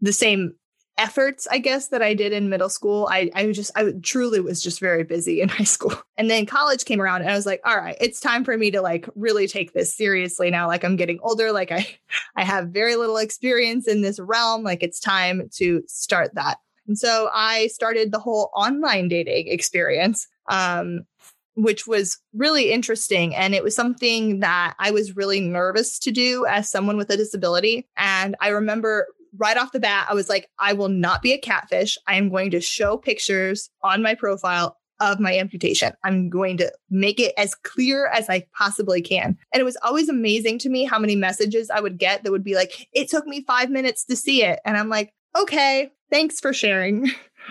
the 0.00 0.12
same 0.12 0.54
efforts, 0.98 1.46
I 1.50 1.58
guess, 1.58 1.88
that 1.88 2.02
I 2.02 2.14
did 2.14 2.32
in 2.32 2.48
middle 2.48 2.68
school. 2.68 3.08
I, 3.10 3.30
I 3.34 3.50
just, 3.52 3.70
I 3.76 3.92
truly 4.02 4.40
was 4.40 4.62
just 4.62 4.80
very 4.80 5.04
busy 5.04 5.40
in 5.40 5.48
high 5.48 5.64
school. 5.64 5.94
And 6.16 6.30
then 6.30 6.46
college 6.46 6.84
came 6.84 7.00
around 7.00 7.22
and 7.22 7.30
I 7.30 7.34
was 7.34 7.46
like, 7.46 7.60
all 7.64 7.76
right, 7.76 7.96
it's 8.00 8.20
time 8.20 8.44
for 8.44 8.56
me 8.56 8.70
to 8.70 8.80
like 8.80 9.08
really 9.14 9.46
take 9.46 9.72
this 9.72 9.94
seriously 9.94 10.50
now. 10.50 10.66
Like 10.66 10.84
I'm 10.84 10.96
getting 10.96 11.18
older. 11.22 11.52
Like 11.52 11.72
I, 11.72 11.86
I 12.36 12.44
have 12.44 12.68
very 12.68 12.96
little 12.96 13.16
experience 13.16 13.88
in 13.88 14.02
this 14.02 14.18
realm. 14.20 14.62
Like 14.62 14.82
it's 14.82 15.00
time 15.00 15.48
to 15.54 15.82
start 15.86 16.34
that. 16.34 16.58
And 16.86 16.98
so 16.98 17.30
I 17.32 17.68
started 17.68 18.12
the 18.12 18.18
whole 18.18 18.50
online 18.54 19.08
dating 19.08 19.48
experience. 19.48 20.26
Um, 20.48 21.06
which 21.54 21.86
was 21.86 22.18
really 22.32 22.72
interesting. 22.72 23.34
And 23.34 23.54
it 23.54 23.62
was 23.62 23.76
something 23.76 24.40
that 24.40 24.74
I 24.78 24.90
was 24.90 25.16
really 25.16 25.40
nervous 25.40 25.98
to 25.98 26.10
do 26.10 26.46
as 26.46 26.70
someone 26.70 26.96
with 26.96 27.10
a 27.10 27.16
disability. 27.16 27.88
And 27.96 28.36
I 28.40 28.48
remember 28.48 29.06
right 29.38 29.56
off 29.56 29.72
the 29.72 29.80
bat, 29.80 30.06
I 30.08 30.14
was 30.14 30.28
like, 30.28 30.48
I 30.58 30.72
will 30.72 30.88
not 30.88 31.22
be 31.22 31.32
a 31.32 31.38
catfish. 31.38 31.96
I 32.06 32.16
am 32.16 32.28
going 32.28 32.50
to 32.50 32.60
show 32.60 32.96
pictures 32.96 33.70
on 33.82 34.02
my 34.02 34.14
profile 34.14 34.76
of 35.00 35.18
my 35.18 35.36
amputation. 35.36 35.92
I'm 36.04 36.30
going 36.30 36.56
to 36.58 36.72
make 36.88 37.18
it 37.18 37.34
as 37.36 37.54
clear 37.56 38.06
as 38.06 38.30
I 38.30 38.46
possibly 38.56 39.02
can. 39.02 39.36
And 39.52 39.60
it 39.60 39.64
was 39.64 39.76
always 39.82 40.08
amazing 40.08 40.58
to 40.60 40.68
me 40.68 40.84
how 40.84 40.98
many 40.98 41.16
messages 41.16 41.70
I 41.70 41.80
would 41.80 41.98
get 41.98 42.22
that 42.22 42.30
would 42.30 42.44
be 42.44 42.54
like, 42.54 42.86
it 42.92 43.10
took 43.10 43.26
me 43.26 43.42
five 43.42 43.68
minutes 43.68 44.04
to 44.04 44.16
see 44.16 44.44
it. 44.44 44.60
And 44.64 44.76
I'm 44.76 44.88
like, 44.88 45.12
okay, 45.36 45.90
thanks 46.10 46.38
for 46.38 46.52
sharing. 46.52 47.10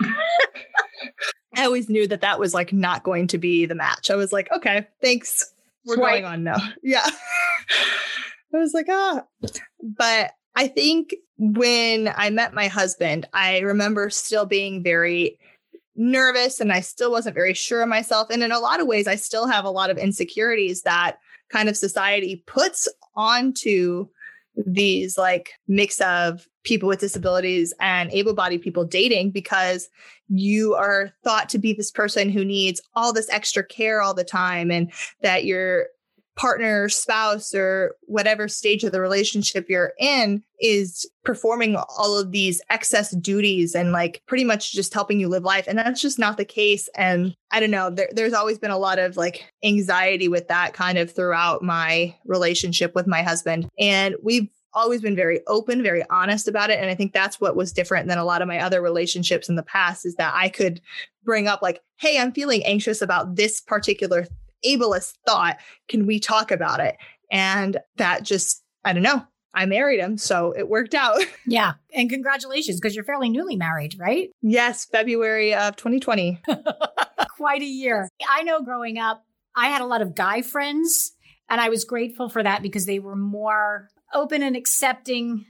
I 1.54 1.64
always 1.66 1.90
knew 1.90 2.08
that 2.08 2.22
that 2.22 2.40
was 2.40 2.54
like 2.54 2.72
not 2.72 3.02
going 3.02 3.26
to 3.28 3.38
be 3.38 3.66
the 3.66 3.74
match. 3.74 4.10
I 4.10 4.16
was 4.16 4.32
like, 4.32 4.50
okay, 4.52 4.86
thanks. 5.02 5.52
We're 5.84 5.96
Swipe. 5.96 6.22
going 6.22 6.24
on 6.24 6.44
now. 6.44 6.56
Yeah. 6.82 7.06
I 8.54 8.58
was 8.58 8.72
like, 8.72 8.86
ah. 8.88 9.24
But 9.82 10.32
I 10.54 10.68
think 10.68 11.14
when 11.44 12.08
I 12.14 12.30
met 12.30 12.54
my 12.54 12.68
husband, 12.68 13.28
I 13.32 13.58
remember 13.60 14.10
still 14.10 14.46
being 14.46 14.80
very 14.80 15.40
nervous 15.96 16.60
and 16.60 16.72
I 16.72 16.78
still 16.78 17.10
wasn't 17.10 17.34
very 17.34 17.52
sure 17.52 17.82
of 17.82 17.88
myself. 17.88 18.28
And 18.30 18.44
in 18.44 18.52
a 18.52 18.60
lot 18.60 18.80
of 18.80 18.86
ways, 18.86 19.08
I 19.08 19.16
still 19.16 19.48
have 19.48 19.64
a 19.64 19.70
lot 19.70 19.90
of 19.90 19.98
insecurities 19.98 20.82
that 20.82 21.18
kind 21.50 21.68
of 21.68 21.76
society 21.76 22.44
puts 22.46 22.86
onto 23.16 24.06
these 24.54 25.18
like 25.18 25.50
mix 25.66 26.00
of 26.00 26.46
people 26.62 26.88
with 26.88 27.00
disabilities 27.00 27.74
and 27.80 28.12
able-bodied 28.12 28.62
people 28.62 28.84
dating 28.84 29.32
because 29.32 29.88
you 30.28 30.74
are 30.74 31.10
thought 31.24 31.48
to 31.48 31.58
be 31.58 31.72
this 31.72 31.90
person 31.90 32.30
who 32.30 32.44
needs 32.44 32.80
all 32.94 33.12
this 33.12 33.28
extra 33.30 33.64
care 33.64 34.00
all 34.00 34.14
the 34.14 34.22
time 34.22 34.70
and 34.70 34.92
that 35.22 35.44
you're 35.44 35.86
partner, 36.36 36.88
spouse, 36.88 37.54
or 37.54 37.94
whatever 38.02 38.48
stage 38.48 38.84
of 38.84 38.92
the 38.92 39.00
relationship 39.00 39.66
you're 39.68 39.92
in 39.98 40.42
is 40.60 41.08
performing 41.24 41.76
all 41.76 42.18
of 42.18 42.32
these 42.32 42.62
excess 42.70 43.14
duties 43.16 43.74
and 43.74 43.92
like 43.92 44.22
pretty 44.26 44.44
much 44.44 44.72
just 44.72 44.94
helping 44.94 45.20
you 45.20 45.28
live 45.28 45.42
life. 45.42 45.66
And 45.68 45.78
that's 45.78 46.00
just 46.00 46.18
not 46.18 46.36
the 46.36 46.44
case. 46.44 46.88
And 46.96 47.34
I 47.50 47.60
don't 47.60 47.70
know, 47.70 47.90
there, 47.90 48.08
there's 48.12 48.32
always 48.32 48.58
been 48.58 48.70
a 48.70 48.78
lot 48.78 48.98
of 48.98 49.16
like 49.16 49.52
anxiety 49.62 50.28
with 50.28 50.48
that 50.48 50.72
kind 50.72 50.98
of 50.98 51.12
throughout 51.12 51.62
my 51.62 52.14
relationship 52.24 52.94
with 52.94 53.06
my 53.06 53.22
husband. 53.22 53.68
And 53.78 54.14
we've 54.22 54.48
always 54.74 55.02
been 55.02 55.16
very 55.16 55.40
open, 55.46 55.82
very 55.82 56.02
honest 56.10 56.48
about 56.48 56.70
it. 56.70 56.78
And 56.78 56.88
I 56.88 56.94
think 56.94 57.12
that's 57.12 57.40
what 57.40 57.56
was 57.56 57.72
different 57.72 58.08
than 58.08 58.18
a 58.18 58.24
lot 58.24 58.42
of 58.42 58.48
my 58.48 58.58
other 58.58 58.80
relationships 58.80 59.48
in 59.48 59.56
the 59.56 59.62
past 59.62 60.06
is 60.06 60.14
that 60.16 60.32
I 60.34 60.48
could 60.48 60.80
bring 61.24 61.46
up 61.46 61.62
like, 61.62 61.80
hey, 61.98 62.18
I'm 62.18 62.32
feeling 62.32 62.64
anxious 62.64 63.02
about 63.02 63.36
this 63.36 63.60
particular 63.60 64.26
ableist 64.64 65.14
thought. 65.26 65.58
Can 65.88 66.06
we 66.06 66.20
talk 66.20 66.50
about 66.50 66.80
it? 66.80 66.96
And 67.30 67.78
that 67.96 68.22
just, 68.22 68.62
I 68.84 68.92
don't 68.92 69.02
know. 69.02 69.24
I 69.54 69.66
married 69.66 70.00
him, 70.00 70.16
so 70.16 70.52
it 70.56 70.68
worked 70.68 70.94
out. 70.94 71.20
Yeah. 71.46 71.72
And 71.92 72.08
congratulations, 72.08 72.80
because 72.80 72.94
you're 72.94 73.04
fairly 73.04 73.28
newly 73.28 73.56
married, 73.56 73.96
right? 73.98 74.30
Yes, 74.40 74.86
February 74.86 75.54
of 75.54 75.76
2020. 75.76 76.40
Quite 77.36 77.62
a 77.62 77.66
year. 77.66 78.08
I 78.30 78.42
know 78.44 78.62
growing 78.62 78.96
up, 78.96 79.24
I 79.54 79.66
had 79.66 79.82
a 79.82 79.86
lot 79.86 80.00
of 80.00 80.14
guy 80.14 80.40
friends, 80.40 81.12
and 81.50 81.60
I 81.60 81.68
was 81.68 81.84
grateful 81.84 82.28
for 82.28 82.42
that 82.42 82.62
because 82.62 82.86
they 82.86 83.00
were 83.00 83.16
more 83.16 83.88
open 84.14 84.42
and 84.42 84.56
accepting 84.56 85.44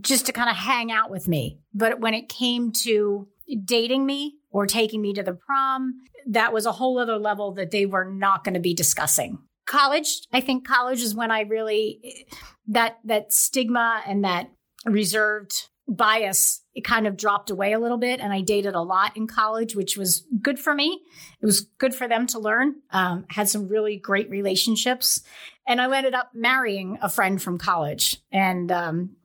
just 0.00 0.26
to 0.26 0.32
kind 0.32 0.50
of 0.50 0.56
hang 0.56 0.90
out 0.90 1.10
with 1.10 1.28
me. 1.28 1.60
But 1.72 2.00
when 2.00 2.14
it 2.14 2.28
came 2.28 2.72
to 2.82 3.28
dating 3.64 4.06
me 4.06 4.36
or 4.50 4.66
taking 4.66 5.02
me 5.02 5.12
to 5.14 5.22
the 5.22 5.34
prom, 5.34 5.94
that 6.26 6.52
was 6.52 6.66
a 6.66 6.72
whole 6.72 6.98
other 6.98 7.18
level 7.18 7.52
that 7.52 7.70
they 7.70 7.86
were 7.86 8.04
not 8.04 8.44
going 8.44 8.54
to 8.54 8.60
be 8.60 8.74
discussing. 8.74 9.38
College, 9.66 10.26
I 10.32 10.40
think 10.40 10.66
college 10.66 11.00
is 11.00 11.14
when 11.14 11.30
I 11.30 11.40
really 11.42 12.26
that 12.68 12.98
that 13.04 13.32
stigma 13.32 14.02
and 14.06 14.24
that 14.24 14.50
reserved 14.86 15.68
bias 15.86 16.62
it 16.74 16.82
kind 16.82 17.06
of 17.06 17.14
dropped 17.14 17.50
away 17.50 17.74
a 17.74 17.78
little 17.78 17.98
bit 17.98 18.18
and 18.18 18.32
i 18.32 18.40
dated 18.40 18.74
a 18.74 18.80
lot 18.80 19.14
in 19.18 19.26
college 19.26 19.76
which 19.76 19.98
was 19.98 20.26
good 20.40 20.58
for 20.58 20.74
me. 20.74 21.02
It 21.42 21.44
was 21.44 21.60
good 21.60 21.94
for 21.94 22.08
them 22.08 22.26
to 22.28 22.38
learn. 22.38 22.76
Um, 22.90 23.26
had 23.28 23.50
some 23.50 23.68
really 23.68 23.98
great 23.98 24.30
relationships 24.30 25.22
and 25.68 25.82
i 25.82 25.96
ended 25.96 26.14
up 26.14 26.30
marrying 26.34 26.98
a 27.02 27.10
friend 27.10 27.40
from 27.40 27.58
college 27.58 28.16
and 28.32 28.72
um, 28.72 29.16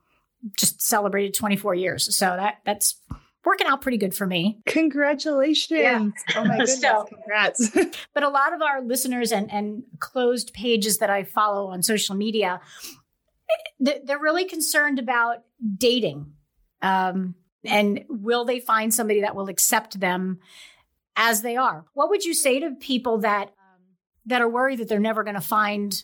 just 0.57 0.81
celebrated 0.81 1.33
24 1.33 1.75
years. 1.75 2.15
So 2.15 2.25
that 2.25 2.59
that's 2.65 2.95
working 3.49 3.65
out 3.65 3.81
pretty 3.81 3.97
good 3.97 4.13
for 4.13 4.27
me. 4.27 4.59
Congratulations. 4.67 5.71
Yeah. 5.71 6.07
Oh 6.35 6.45
my 6.45 6.49
goodness. 6.59 6.79
so, 6.79 7.05
Congrats. 7.05 7.69
but 8.13 8.21
a 8.21 8.29
lot 8.29 8.53
of 8.53 8.61
our 8.61 8.79
listeners 8.81 9.31
and, 9.31 9.51
and 9.51 9.83
closed 9.97 10.53
pages 10.53 10.99
that 10.99 11.09
I 11.09 11.23
follow 11.23 11.67
on 11.71 11.81
social 11.81 12.15
media, 12.15 12.61
they're 13.79 14.19
really 14.19 14.45
concerned 14.45 14.99
about 14.99 15.37
dating. 15.77 16.33
Um, 16.83 17.33
and 17.65 18.05
will 18.07 18.45
they 18.45 18.59
find 18.59 18.93
somebody 18.93 19.21
that 19.21 19.35
will 19.35 19.49
accept 19.49 19.99
them 19.99 20.39
as 21.15 21.41
they 21.41 21.57
are? 21.57 21.85
What 21.93 22.11
would 22.11 22.23
you 22.23 22.35
say 22.35 22.59
to 22.59 22.75
people 22.79 23.17
that 23.21 23.47
um, 23.47 23.81
that 24.27 24.43
are 24.43 24.49
worried 24.49 24.77
that 24.77 24.87
they're 24.89 24.99
never 24.99 25.23
going 25.23 25.35
to 25.35 25.41
find 25.41 26.03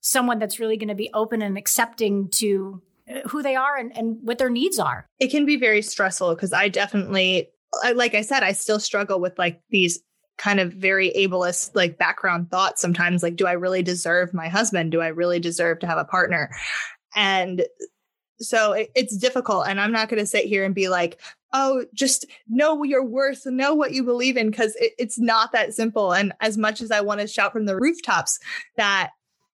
someone 0.00 0.38
that's 0.38 0.60
really 0.60 0.76
going 0.76 0.88
to 0.88 0.94
be 0.94 1.10
open 1.14 1.40
and 1.40 1.56
accepting 1.56 2.28
to 2.28 2.82
who 3.26 3.42
they 3.42 3.56
are 3.56 3.76
and, 3.76 3.96
and 3.96 4.18
what 4.22 4.38
their 4.38 4.50
needs 4.50 4.78
are. 4.78 5.08
It 5.18 5.30
can 5.30 5.46
be 5.46 5.56
very 5.56 5.82
stressful 5.82 6.34
because 6.34 6.52
I 6.52 6.68
definitely, 6.68 7.50
like 7.94 8.14
I 8.14 8.22
said, 8.22 8.42
I 8.42 8.52
still 8.52 8.80
struggle 8.80 9.20
with 9.20 9.38
like 9.38 9.60
these 9.70 10.00
kind 10.38 10.60
of 10.60 10.72
very 10.72 11.12
ableist 11.16 11.70
like 11.74 11.98
background 11.98 12.50
thoughts 12.50 12.80
sometimes 12.80 13.22
like 13.22 13.36
do 13.36 13.46
i 13.46 13.52
really 13.52 13.82
deserve 13.82 14.32
my 14.34 14.48
husband? 14.48 14.90
Do 14.90 15.00
i 15.00 15.08
really 15.08 15.38
deserve 15.38 15.78
to 15.80 15.86
have 15.86 15.98
a 15.98 16.04
partner? 16.04 16.50
And 17.14 17.64
so 18.38 18.72
it, 18.72 18.90
it's 18.96 19.16
difficult 19.16 19.68
and 19.68 19.80
i'm 19.80 19.92
not 19.92 20.08
going 20.08 20.18
to 20.18 20.26
sit 20.26 20.46
here 20.46 20.64
and 20.64 20.74
be 20.74 20.88
like 20.88 21.20
oh 21.52 21.84
just 21.94 22.24
know 22.48 22.82
your 22.82 23.04
worth 23.04 23.46
know 23.46 23.74
what 23.74 23.92
you 23.92 24.02
believe 24.02 24.36
in 24.36 24.50
because 24.50 24.74
it, 24.76 24.92
it's 24.98 25.18
not 25.18 25.52
that 25.52 25.74
simple. 25.74 26.12
And 26.12 26.32
as 26.40 26.58
much 26.58 26.80
as 26.80 26.90
i 26.90 27.00
want 27.00 27.20
to 27.20 27.26
shout 27.26 27.52
from 27.52 27.66
the 27.66 27.76
rooftops 27.76 28.38
that 28.76 29.10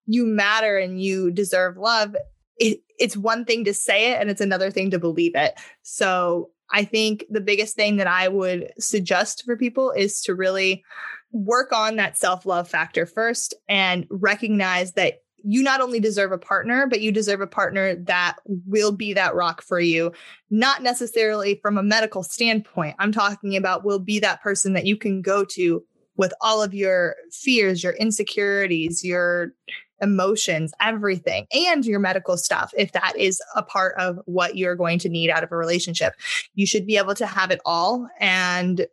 you 0.06 0.24
matter 0.24 0.78
and 0.78 1.02
you 1.02 1.30
deserve 1.30 1.76
love 1.76 2.16
it, 2.58 2.80
it's 2.98 3.16
one 3.16 3.44
thing 3.44 3.64
to 3.64 3.74
say 3.74 4.12
it 4.12 4.20
and 4.20 4.30
it's 4.30 4.40
another 4.40 4.70
thing 4.70 4.90
to 4.90 4.98
believe 4.98 5.34
it. 5.34 5.54
So 5.82 6.50
I 6.70 6.84
think 6.84 7.24
the 7.30 7.40
biggest 7.40 7.76
thing 7.76 7.96
that 7.96 8.06
I 8.06 8.28
would 8.28 8.72
suggest 8.78 9.44
for 9.44 9.56
people 9.56 9.90
is 9.92 10.20
to 10.22 10.34
really 10.34 10.84
work 11.32 11.72
on 11.72 11.96
that 11.96 12.16
self 12.16 12.46
love 12.46 12.68
factor 12.68 13.06
first 13.06 13.54
and 13.68 14.06
recognize 14.10 14.92
that 14.92 15.22
you 15.44 15.62
not 15.62 15.80
only 15.80 16.00
deserve 16.00 16.32
a 16.32 16.38
partner, 16.38 16.86
but 16.88 17.00
you 17.00 17.12
deserve 17.12 17.40
a 17.40 17.46
partner 17.46 17.94
that 17.94 18.36
will 18.44 18.92
be 18.92 19.12
that 19.12 19.34
rock 19.34 19.62
for 19.62 19.78
you, 19.78 20.12
not 20.50 20.82
necessarily 20.82 21.60
from 21.62 21.78
a 21.78 21.82
medical 21.82 22.22
standpoint. 22.22 22.96
I'm 22.98 23.12
talking 23.12 23.56
about 23.56 23.84
will 23.84 24.00
be 24.00 24.18
that 24.18 24.42
person 24.42 24.72
that 24.72 24.84
you 24.84 24.96
can 24.96 25.22
go 25.22 25.44
to 25.44 25.84
with 26.16 26.34
all 26.40 26.62
of 26.62 26.74
your 26.74 27.14
fears, 27.30 27.84
your 27.84 27.92
insecurities, 27.94 29.04
your 29.04 29.52
emotions, 30.00 30.72
everything, 30.80 31.46
and 31.52 31.84
your 31.84 32.00
medical 32.00 32.36
stuff, 32.36 32.72
if 32.76 32.92
that 32.92 33.16
is 33.16 33.40
a 33.56 33.62
part 33.62 33.94
of 33.98 34.18
what 34.26 34.56
you're 34.56 34.76
going 34.76 34.98
to 35.00 35.08
need 35.08 35.30
out 35.30 35.44
of 35.44 35.52
a 35.52 35.56
relationship. 35.56 36.14
You 36.54 36.66
should 36.66 36.86
be 36.86 36.96
able 36.96 37.14
to 37.16 37.26
have 37.26 37.50
it 37.50 37.60
all 37.64 38.08
and 38.20 38.86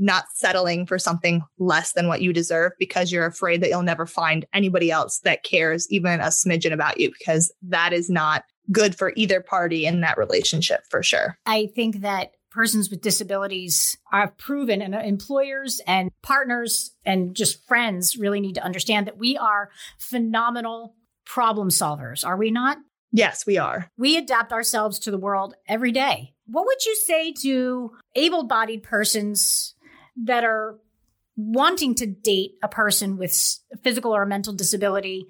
not 0.00 0.24
settling 0.34 0.86
for 0.86 0.98
something 0.98 1.42
less 1.58 1.92
than 1.92 2.08
what 2.08 2.22
you 2.22 2.32
deserve 2.32 2.72
because 2.78 3.12
you're 3.12 3.26
afraid 3.26 3.60
that 3.60 3.68
you'll 3.68 3.82
never 3.82 4.06
find 4.06 4.46
anybody 4.54 4.90
else 4.90 5.20
that 5.20 5.44
cares 5.44 5.90
even 5.90 6.20
a 6.20 6.28
smidgen 6.28 6.72
about 6.72 6.98
you 6.98 7.12
because 7.18 7.52
that 7.62 7.92
is 7.92 8.08
not 8.08 8.44
good 8.72 8.96
for 8.96 9.12
either 9.16 9.40
party 9.40 9.84
in 9.84 10.00
that 10.00 10.16
relationship 10.16 10.80
for 10.88 11.02
sure. 11.02 11.36
I 11.44 11.66
think 11.74 12.00
that 12.00 12.32
persons 12.50 12.90
with 12.90 13.00
disabilities 13.00 13.96
are 14.12 14.32
proven 14.36 14.82
and 14.82 14.94
employers 14.94 15.80
and 15.86 16.10
partners 16.22 16.94
and 17.04 17.34
just 17.34 17.66
friends 17.66 18.16
really 18.16 18.40
need 18.40 18.54
to 18.56 18.64
understand 18.64 19.06
that 19.06 19.18
we 19.18 19.36
are 19.36 19.70
phenomenal 19.98 20.96
problem 21.24 21.68
solvers, 21.68 22.26
are 22.26 22.36
we 22.36 22.50
not? 22.50 22.78
Yes, 23.12 23.44
we 23.46 23.58
are. 23.58 23.88
We 23.96 24.16
adapt 24.16 24.52
ourselves 24.52 24.98
to 25.00 25.10
the 25.10 25.18
world 25.18 25.54
every 25.68 25.92
day. 25.92 26.34
What 26.46 26.66
would 26.66 26.84
you 26.84 26.94
say 26.96 27.32
to 27.42 27.92
able 28.14 28.44
bodied 28.44 28.82
persons 28.82 29.74
that 30.24 30.44
are 30.44 30.78
wanting 31.36 31.94
to 31.96 32.06
date 32.06 32.52
a 32.62 32.68
person 32.68 33.16
with 33.16 33.32
physical 33.82 34.14
or 34.14 34.26
mental 34.26 34.52
disability, 34.52 35.26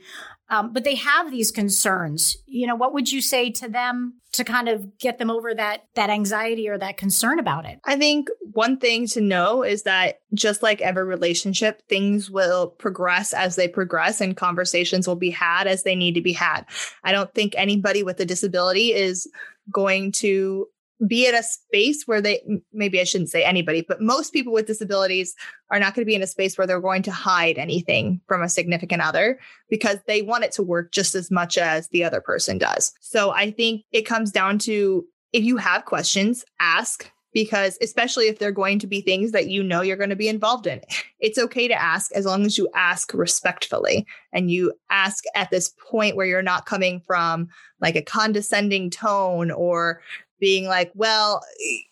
um, 0.49 0.73
but 0.73 0.85
they 0.85 0.97
have 0.97 1.31
these 1.31 1.51
concerns? 1.51 2.37
You 2.47 2.67
know, 2.67 2.77
what 2.77 2.93
would 2.93 3.11
you 3.11 3.23
say 3.23 3.51
to 3.53 3.69
them 3.69 4.20
to 4.33 4.45
kind 4.45 4.69
of 4.69 4.99
get 4.99 5.19
them 5.19 5.31
over 5.31 5.55
that 5.55 5.85
that 5.95 6.11
anxiety 6.11 6.69
or 6.69 6.79
that 6.79 6.97
concern 6.97 7.38
about 7.38 7.66
it? 7.66 7.81
I 7.85 7.97
think 7.97 8.29
one 8.53 8.79
thing 8.79 9.07
to 9.09 9.21
know 9.21 9.62
is 9.62 9.83
that 9.85 10.21
just 10.35 10.62
like 10.62 10.81
every 10.81 11.05
relationship, 11.05 11.83
things 11.88 12.31
will 12.31 12.69
progress 12.69 13.33
as 13.33 13.57
they 13.57 13.69
progress 13.69 14.21
and 14.21 14.37
conversations 14.37 15.07
will 15.09 15.16
be 15.16 15.31
had 15.31 15.66
as 15.66 15.83
they 15.83 15.95
need 15.95 16.14
to 16.14 16.21
be 16.21 16.33
had. 16.33 16.64
I 17.05 17.12
don't 17.12 17.33
think 17.35 17.55
anybody 17.57 18.03
with 18.03 18.21
a 18.21 18.25
disability 18.25 18.93
is 18.93 19.29
going 19.73 20.12
to 20.12 20.66
be 21.07 21.27
in 21.27 21.35
a 21.35 21.43
space 21.43 22.05
where 22.07 22.21
they 22.21 22.43
maybe 22.73 23.01
I 23.01 23.05
shouldn't 23.05 23.31
say 23.31 23.45
anybody, 23.45 23.85
but 23.87 24.01
most 24.01 24.33
people 24.33 24.53
with 24.53 24.67
disabilities 24.67 25.35
are 25.71 25.81
not 25.81 25.95
going 25.95 26.03
to 26.03 26.07
be 26.07 26.15
in 26.15 26.23
a 26.23 26.27
space 26.27 26.59
where 26.59 26.67
they're 26.67 26.81
going 26.81 27.03
to 27.03 27.13
hide 27.13 27.59
anything 27.59 28.21
from 28.27 28.43
a 28.43 28.49
significant 28.49 29.03
other 29.03 29.39
because 29.69 29.99
they 30.07 30.23
want 30.23 30.45
it 30.45 30.53
to 30.53 30.63
work 30.63 30.93
just 30.93 31.15
as 31.15 31.31
much 31.31 31.57
as 31.57 31.89
the 31.89 32.05
other 32.05 32.21
person 32.21 32.59
does. 32.59 32.93
So 33.01 33.31
I 33.31 33.51
think 33.51 33.83
it 33.93 34.03
comes 34.03 34.31
down 34.31 34.59
to 34.61 35.05
if 35.33 35.45
you 35.45 35.57
have 35.57 35.85
questions, 35.85 36.45
ask 36.59 37.11
because 37.33 37.79
especially 37.81 38.27
if 38.27 38.39
they're 38.39 38.51
going 38.51 38.79
to 38.81 38.87
be 38.87 39.01
things 39.01 39.33
that 39.33 39.49
you 39.49 39.63
know 39.63 39.83
you're 39.83 39.97
going 39.97 40.11
to 40.11 40.17
be 40.17 40.29
involved 40.29 40.67
in. 40.67 40.81
It's 41.21 41.39
okay 41.39 41.69
to 41.69 41.81
ask 41.81 42.11
as 42.13 42.27
long 42.27 42.45
as 42.45 42.59
you 42.59 42.69
ask 42.75 43.15
respectfully 43.15 44.07
and 44.33 44.51
you 44.51 44.73
ask 44.91 45.25
at 45.35 45.51
this 45.51 45.73
point 45.91 46.17
where 46.17 46.27
you're 46.27 46.43
not 46.43 46.67
coming 46.67 47.01
from 47.07 47.49
like 47.81 47.97
a 47.97 48.03
condescending 48.03 48.91
tone 48.91 49.51
or 49.51 50.03
being 50.40 50.66
like, 50.66 50.90
well, 50.94 51.42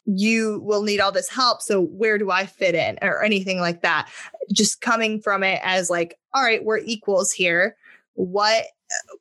you 0.07 0.61
will 0.65 0.83
need 0.83 1.01
all 1.01 1.13
this 1.13 1.29
help. 1.29 1.63
So 1.63 1.83
where 1.83 2.19
do 2.19 2.31
I 2.31 2.47
fit 2.47 2.75
in 2.75 2.99
or 3.03 3.23
anything 3.23 3.61
like 3.61 3.83
that? 3.83 4.09
Just 4.53 4.81
coming 4.81 5.21
from 5.21 5.45
it 5.45 5.61
as 5.63 5.91
like, 5.91 6.19
all 6.35 6.43
right, 6.43 6.65
we're 6.65 6.79
equals 6.79 7.31
here. 7.31 7.77
What, 8.15 8.65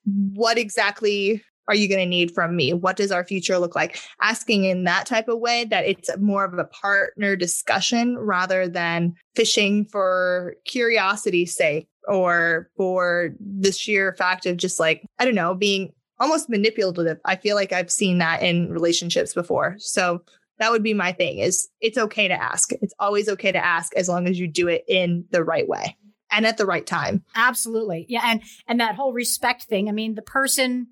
what 0.06 0.58
exactly 0.58 1.44
are 1.68 1.76
you 1.76 1.90
going 1.90 2.00
to 2.00 2.06
need 2.06 2.34
from 2.34 2.56
me? 2.56 2.74
What 2.74 2.96
does 2.96 3.12
our 3.12 3.26
future 3.26 3.60
look 3.60 3.76
like? 3.76 4.00
Asking 4.22 4.64
in 4.64 4.86
that 4.86 5.06
type 5.06 5.28
of 5.28 5.40
way 5.40 5.66
that 5.66 5.86
it's 5.86 6.10
more 6.18 6.46
of 6.46 6.58
a 6.58 6.64
partner 6.64 7.36
discussion 7.36 8.18
rather 8.18 8.68
than 8.68 9.14
fishing 9.36 9.86
for 9.86 10.56
curiosity's 10.66 11.56
sake 11.56 11.90
or 12.08 12.70
for 12.78 13.32
the 13.40 13.74
sheer 13.74 14.16
fact 14.18 14.46
of 14.46 14.56
just 14.56 14.80
like, 14.80 15.04
I 15.20 15.26
don't 15.26 15.36
know, 15.36 15.54
being 15.54 15.92
almost 16.20 16.50
manipulative. 16.50 17.20
I 17.26 17.36
feel 17.36 17.56
like 17.56 17.74
I've 17.74 17.92
seen 17.92 18.18
that 18.20 18.42
in 18.42 18.72
relationships 18.72 19.34
before. 19.34 19.76
So 19.80 20.24
that 20.60 20.72
would 20.72 20.84
be 20.84 20.94
my 20.94 21.12
thing 21.12 21.40
is 21.40 21.70
it's 21.82 21.98
okay 21.98 22.28
to 22.28 22.34
ask. 22.34 22.72
It's 22.82 22.94
always 23.00 23.30
okay 23.30 23.52
to 23.52 23.64
ask 23.64 23.96
as 23.96 24.10
long 24.10 24.28
as 24.28 24.40
you 24.40 24.48
do 24.48 24.68
it 24.68 24.84
in 24.88 25.26
the 25.32 25.44
right 25.44 25.68
way 25.68 25.96
and 26.32 26.46
at 26.46 26.58
the 26.58 26.66
right 26.66 26.86
time. 26.86 27.24
Absolutely. 27.36 28.06
Yeah, 28.10 28.24
and 28.26 28.42
and 28.68 28.80
that 28.80 28.96
whole 28.96 29.14
respect 29.14 29.64
thing. 29.64 29.90
I 29.90 29.92
mean, 29.92 30.16
the 30.16 30.22
person 30.22 30.88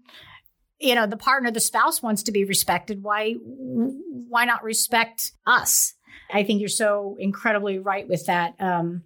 you 0.79 0.93
know, 0.93 1.07
the 1.07 1.17
partner, 1.17 1.51
the 1.51 1.59
spouse 1.59 2.03
wants 2.03 2.23
to 2.23 2.31
be 2.31 2.43
respected. 2.43 3.01
Why 3.01 3.33
why 3.33 4.45
not 4.45 4.63
respect 4.63 5.31
us? 5.45 5.93
I 6.33 6.43
think 6.43 6.59
you're 6.59 6.69
so 6.69 7.15
incredibly 7.19 7.79
right 7.79 8.07
with 8.07 8.25
that. 8.25 8.55
Um 8.59 9.03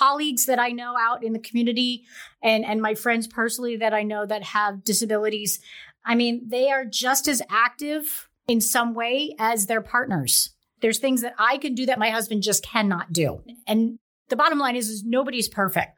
colleagues 0.00 0.46
that 0.46 0.58
I 0.58 0.70
know 0.70 0.94
out 0.98 1.22
in 1.22 1.34
the 1.34 1.38
community 1.38 2.04
and, 2.42 2.64
and 2.64 2.80
my 2.80 2.94
friends 2.94 3.26
personally 3.26 3.76
that 3.76 3.92
I 3.92 4.02
know 4.02 4.24
that 4.24 4.42
have 4.42 4.82
disabilities, 4.82 5.60
I 6.04 6.14
mean, 6.14 6.48
they 6.48 6.70
are 6.70 6.86
just 6.86 7.28
as 7.28 7.42
active 7.50 8.28
in 8.48 8.60
some 8.60 8.94
way 8.94 9.34
as 9.38 9.66
their 9.66 9.82
partners. 9.82 10.54
There's 10.80 10.98
things 10.98 11.20
that 11.20 11.34
I 11.38 11.58
can 11.58 11.74
do 11.74 11.84
that 11.86 11.98
my 11.98 12.08
husband 12.08 12.42
just 12.42 12.64
cannot 12.64 13.12
do. 13.12 13.42
And 13.66 13.98
the 14.30 14.36
bottom 14.36 14.58
line 14.58 14.76
is, 14.76 14.88
is 14.88 15.04
nobody's 15.04 15.48
perfect. 15.48 15.92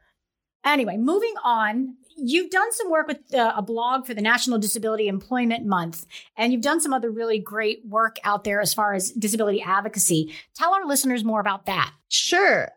Anyway, 0.65 0.97
moving 0.97 1.33
on, 1.43 1.95
you've 2.17 2.51
done 2.51 2.73
some 2.73 2.91
work 2.91 3.07
with 3.07 3.19
a 3.33 3.61
blog 3.61 4.05
for 4.05 4.13
the 4.13 4.21
National 4.21 4.59
Disability 4.59 5.07
Employment 5.07 5.65
Month, 5.65 6.05
and 6.35 6.51
you've 6.51 6.61
done 6.61 6.81
some 6.81 6.93
other 6.93 7.09
really 7.09 7.39
great 7.39 7.81
work 7.85 8.17
out 8.25 8.43
there 8.43 8.59
as 8.59 8.73
far 8.73 8.93
as 8.93 9.11
disability 9.11 9.61
advocacy. 9.61 10.33
Tell 10.55 10.73
our 10.73 10.85
listeners 10.85 11.23
more 11.23 11.39
about 11.39 11.65
that. 11.67 11.93
Sure 12.09 12.69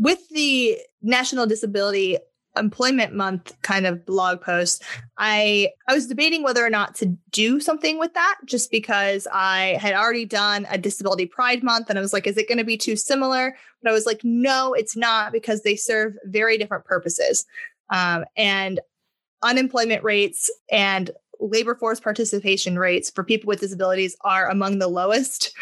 with 0.00 0.28
the 0.30 0.78
National 1.02 1.46
Disability 1.46 2.16
Employment 2.56 3.14
Month 3.14 3.52
kind 3.62 3.86
of 3.86 4.04
blog 4.04 4.40
post, 4.40 4.82
I 5.18 5.70
I 5.86 5.94
was 5.94 6.08
debating 6.08 6.42
whether 6.42 6.64
or 6.64 6.70
not 6.70 6.96
to 6.96 7.06
do 7.30 7.60
something 7.60 7.98
with 7.98 8.12
that 8.14 8.38
just 8.44 8.70
because 8.72 9.28
I 9.30 9.78
had 9.80 9.94
already 9.94 10.24
done 10.24 10.66
a 10.68 10.78
Disability 10.78 11.26
Pride 11.26 11.62
Month 11.62 11.90
and 11.90 11.98
I 11.98 12.02
was 12.02 12.12
like, 12.12 12.26
is 12.26 12.36
it 12.36 12.48
going 12.48 12.58
to 12.58 12.64
be 12.64 12.76
too 12.76 12.96
similar? 12.96 13.56
But 13.82 13.90
I 13.90 13.92
was 13.92 14.06
like, 14.06 14.20
no, 14.24 14.72
it's 14.72 14.96
not 14.96 15.32
because 15.32 15.62
they 15.62 15.76
serve 15.76 16.14
very 16.24 16.58
different 16.58 16.86
purposes. 16.86 17.44
Um, 17.90 18.24
and 18.36 18.80
unemployment 19.42 20.02
rates 20.02 20.50
and 20.70 21.10
labor 21.40 21.74
force 21.74 22.00
participation 22.00 22.78
rates 22.78 23.10
for 23.10 23.24
people 23.24 23.48
with 23.48 23.60
disabilities 23.60 24.16
are 24.22 24.48
among 24.48 24.78
the 24.78 24.88
lowest 24.88 25.52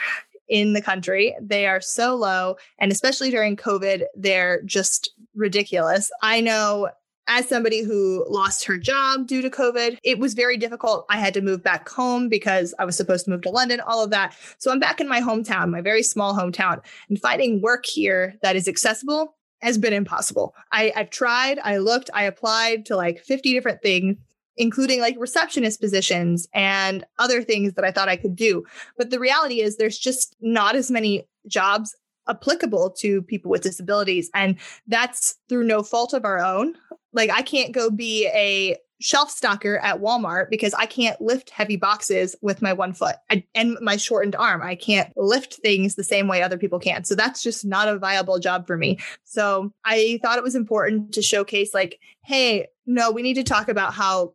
in 0.49 0.73
the 0.73 0.83
country. 0.83 1.35
They 1.41 1.67
are 1.67 1.81
so 1.81 2.15
low. 2.15 2.57
And 2.79 2.91
especially 2.91 3.31
during 3.31 3.57
COVID, 3.57 4.05
they're 4.17 4.63
just 4.63 5.11
ridiculous. 5.35 6.11
I 6.23 6.41
know 6.41 6.91
as 7.29 7.47
somebody 7.47 7.83
who 7.83 8.25
lost 8.29 8.65
her 8.65 8.79
job 8.79 9.27
due 9.27 9.43
to 9.43 9.51
COVID, 9.51 9.99
it 10.03 10.19
was 10.19 10.33
very 10.33 10.57
difficult. 10.57 11.05
I 11.11 11.19
had 11.19 11.35
to 11.35 11.43
move 11.43 11.63
back 11.63 11.89
home 11.89 12.29
because 12.29 12.75
I 12.79 12.87
was 12.87 12.97
supposed 12.97 13.27
to 13.27 13.31
move 13.31 13.43
to 13.43 13.51
London, 13.51 13.81
all 13.81 14.03
of 14.03 14.11
that. 14.11 14.35
So 14.57 14.73
I'm 14.73 14.81
back 14.81 15.01
in 15.01 15.09
my 15.09 15.21
hometown, 15.21 15.71
my 15.71 15.83
very 15.83 16.03
small 16.03 16.35
hometown, 16.35 16.81
and 17.09 17.21
finding 17.21 17.61
work 17.61 17.85
here 17.85 18.37
that 18.43 18.57
is 18.57 18.67
accessible 18.67 19.35
has 19.61 19.77
been 19.77 19.93
impossible. 19.93 20.55
I, 20.73 20.93
I've 20.97 21.11
tried, 21.11 21.59
I 21.59 21.79
looked, 21.79 22.11
I 22.15 22.25
applied 22.25 22.87
to 22.87 22.97
like 22.97 23.19
50 23.19 23.53
different 23.53 23.83
things 23.83 24.17
including 24.59 25.01
like 25.01 25.17
receptionist 25.19 25.81
positions 25.81 26.47
and 26.53 27.05
other 27.19 27.43
things 27.43 27.73
that 27.75 27.85
I 27.85 27.91
thought 27.91 28.09
I 28.09 28.17
could 28.17 28.37
do. 28.37 28.65
But 28.97 29.11
the 29.11 29.21
reality 29.21 29.61
is, 29.61 29.77
there's 29.77 29.99
just 29.99 30.37
not 30.41 30.77
as 30.77 30.91
many 30.91 31.27
jobs 31.47 31.97
applicable 32.29 32.91
to 32.91 33.23
people 33.23 33.51
with 33.51 33.63
disabilities. 33.63 34.31
And 34.35 34.57
that's 34.87 35.39
through 35.49 35.65
no 35.65 35.83
fault 35.83 36.13
of 36.13 36.25
our 36.25 36.39
own. 36.39 36.75
Like, 37.13 37.31
I 37.31 37.43
can't 37.43 37.73
go 37.73 37.91
be 37.91 38.27
a 38.29 38.77
shelf 39.01 39.35
stocker 39.35 39.79
at 39.83 40.01
Walmart 40.01 40.51
because 40.51 40.75
I 40.75 40.85
can't 40.87 41.21
lift 41.21 41.51
heavy 41.51 41.77
boxes 41.77 42.35
with 42.43 42.61
my 42.61 42.73
one 42.73 42.93
foot 42.93 43.15
I, 43.31 43.45
and 43.55 43.79
my 43.81 43.97
shortened 43.97 44.35
arm. 44.35 44.61
I 44.61 44.75
can't 44.75 45.13
lift 45.17 45.55
things 45.55 45.95
the 45.95 46.05
same 46.05 46.27
way 46.27 46.43
other 46.43 46.59
people 46.59 46.81
can. 46.81 47.05
So 47.05 47.15
that's 47.15 47.43
just 47.43 47.65
not 47.65 47.89
a 47.89 47.99
viable 47.99 48.39
job 48.41 48.67
for 48.67 48.77
me. 48.77 48.99
So 49.25 49.73
I 49.85 50.19
thought 50.23 50.39
it 50.39 50.45
was 50.45 50.57
important 50.57 51.15
to 51.15 51.23
showcase, 51.23 51.73
like, 51.73 52.01
hey, 52.25 52.67
no, 52.87 53.11
we 53.11 53.23
need 53.23 53.35
to 53.35 53.45
talk 53.45 53.69
about 53.69 53.95
how 53.95 54.35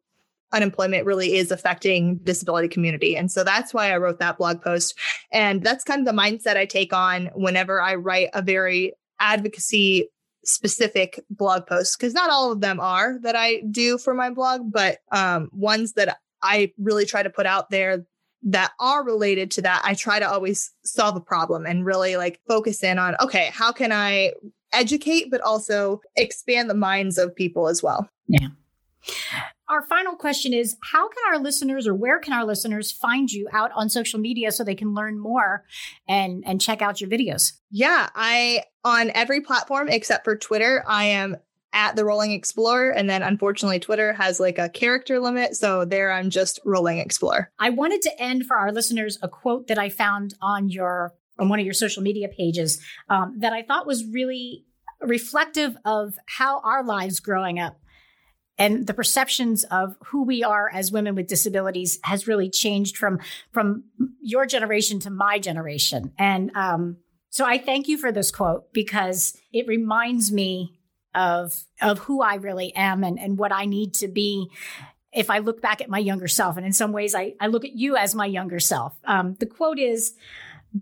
unemployment 0.53 1.05
really 1.05 1.35
is 1.35 1.51
affecting 1.51 2.17
disability 2.23 2.67
community. 2.67 3.17
And 3.17 3.31
so 3.31 3.43
that's 3.43 3.73
why 3.73 3.91
i 3.91 3.97
wrote 3.97 4.19
that 4.19 4.37
blog 4.37 4.61
post. 4.61 4.97
And 5.31 5.63
that's 5.63 5.83
kind 5.83 5.99
of 5.99 6.05
the 6.05 6.19
mindset 6.19 6.57
i 6.57 6.65
take 6.65 6.93
on 6.93 7.29
whenever 7.35 7.81
i 7.81 7.95
write 7.95 8.29
a 8.33 8.41
very 8.41 8.93
advocacy 9.19 10.09
specific 10.45 11.19
blog 11.29 11.65
posts 11.65 11.95
because 11.95 12.13
not 12.13 12.29
all 12.29 12.51
of 12.51 12.59
them 12.59 12.79
are 12.81 13.17
that 13.21 13.35
i 13.35 13.61
do 13.71 13.97
for 13.97 14.13
my 14.13 14.29
blog 14.29 14.73
but 14.73 14.97
um, 15.13 15.49
ones 15.53 15.93
that 15.93 16.17
i 16.41 16.69
really 16.77 17.05
try 17.05 17.23
to 17.23 17.29
put 17.29 17.45
out 17.45 17.69
there 17.69 18.05
that 18.41 18.73
are 18.81 19.05
related 19.05 19.49
to 19.49 19.61
that 19.61 19.81
i 19.85 19.93
try 19.93 20.19
to 20.19 20.29
always 20.29 20.73
solve 20.83 21.15
a 21.15 21.21
problem 21.21 21.65
and 21.65 21.85
really 21.85 22.17
like 22.17 22.41
focus 22.45 22.83
in 22.83 22.99
on 22.99 23.15
okay 23.21 23.51
how 23.53 23.71
can 23.71 23.93
i 23.93 24.33
educate 24.73 25.31
but 25.31 25.39
also 25.41 26.01
expand 26.17 26.69
the 26.69 26.73
minds 26.73 27.17
of 27.17 27.33
people 27.33 27.67
as 27.69 27.81
well. 27.81 28.09
Yeah 28.27 28.49
our 29.73 29.81
final 29.81 30.15
question 30.15 30.53
is 30.53 30.77
How 30.83 31.09
can 31.09 31.33
our 31.33 31.39
listeners 31.39 31.87
or 31.87 31.95
where 31.95 32.19
can 32.19 32.33
our 32.33 32.45
listeners 32.45 32.91
find 32.91 33.31
you 33.31 33.47
out 33.51 33.71
on 33.75 33.89
social 33.89 34.19
media 34.19 34.51
so 34.51 34.63
they 34.63 34.75
can 34.75 34.93
learn 34.93 35.19
more 35.19 35.65
and, 36.07 36.43
and 36.45 36.61
check 36.61 36.81
out 36.81 37.01
your 37.01 37.09
videos? 37.09 37.53
Yeah, 37.71 38.09
I, 38.15 38.63
on 38.83 39.11
every 39.15 39.41
platform 39.41 39.89
except 39.89 40.23
for 40.23 40.35
Twitter, 40.35 40.83
I 40.87 41.05
am 41.05 41.37
at 41.73 41.95
the 41.95 42.05
Rolling 42.05 42.31
Explorer. 42.31 42.91
And 42.91 43.09
then 43.09 43.23
unfortunately, 43.23 43.79
Twitter 43.79 44.13
has 44.13 44.39
like 44.39 44.59
a 44.59 44.69
character 44.69 45.19
limit. 45.19 45.55
So 45.55 45.85
there 45.85 46.11
I'm 46.11 46.29
just 46.29 46.59
Rolling 46.63 46.99
Explorer. 46.99 47.51
I 47.57 47.71
wanted 47.71 48.03
to 48.03 48.21
end 48.21 48.45
for 48.45 48.55
our 48.55 48.71
listeners 48.71 49.17
a 49.23 49.27
quote 49.27 49.67
that 49.67 49.79
I 49.79 49.89
found 49.89 50.35
on 50.39 50.69
your 50.69 51.13
on 51.39 51.49
one 51.49 51.59
of 51.59 51.65
your 51.65 51.73
social 51.73 52.03
media 52.03 52.27
pages 52.27 52.79
um, 53.09 53.37
that 53.39 53.53
I 53.53 53.63
thought 53.63 53.87
was 53.87 54.05
really 54.05 54.65
reflective 55.01 55.75
of 55.83 56.13
how 56.27 56.59
our 56.59 56.83
lives 56.83 57.19
growing 57.19 57.57
up 57.57 57.79
and 58.57 58.85
the 58.85 58.93
perceptions 58.93 59.63
of 59.65 59.95
who 60.05 60.23
we 60.23 60.43
are 60.43 60.69
as 60.71 60.91
women 60.91 61.15
with 61.15 61.27
disabilities 61.27 61.99
has 62.03 62.27
really 62.27 62.49
changed 62.49 62.97
from 62.97 63.19
from 63.51 63.85
your 64.21 64.45
generation 64.45 64.99
to 65.01 65.09
my 65.09 65.39
generation. 65.39 66.13
And 66.17 66.51
um, 66.55 66.97
so 67.33 67.45
i 67.45 67.57
thank 67.57 67.87
you 67.87 67.97
for 67.97 68.11
this 68.11 68.31
quote 68.31 68.71
because 68.73 69.35
it 69.51 69.67
reminds 69.67 70.31
me 70.31 70.79
of 71.15 71.65
of 71.81 71.99
who 71.99 72.21
i 72.21 72.35
really 72.35 72.73
am 72.75 73.03
and, 73.03 73.19
and 73.19 73.37
what 73.37 73.51
i 73.51 73.65
need 73.65 73.93
to 73.95 74.07
be 74.07 74.49
if 75.11 75.29
i 75.29 75.39
look 75.39 75.61
back 75.61 75.81
at 75.81 75.89
my 75.89 75.99
younger 75.99 76.27
self. 76.27 76.57
And 76.57 76.65
in 76.65 76.73
some 76.73 76.93
ways 76.93 77.13
i, 77.15 77.33
I 77.41 77.47
look 77.47 77.65
at 77.65 77.75
you 77.75 77.97
as 77.97 78.15
my 78.15 78.25
younger 78.27 78.59
self. 78.59 78.93
Um, 79.05 79.35
the 79.39 79.45
quote 79.45 79.79
is 79.79 80.13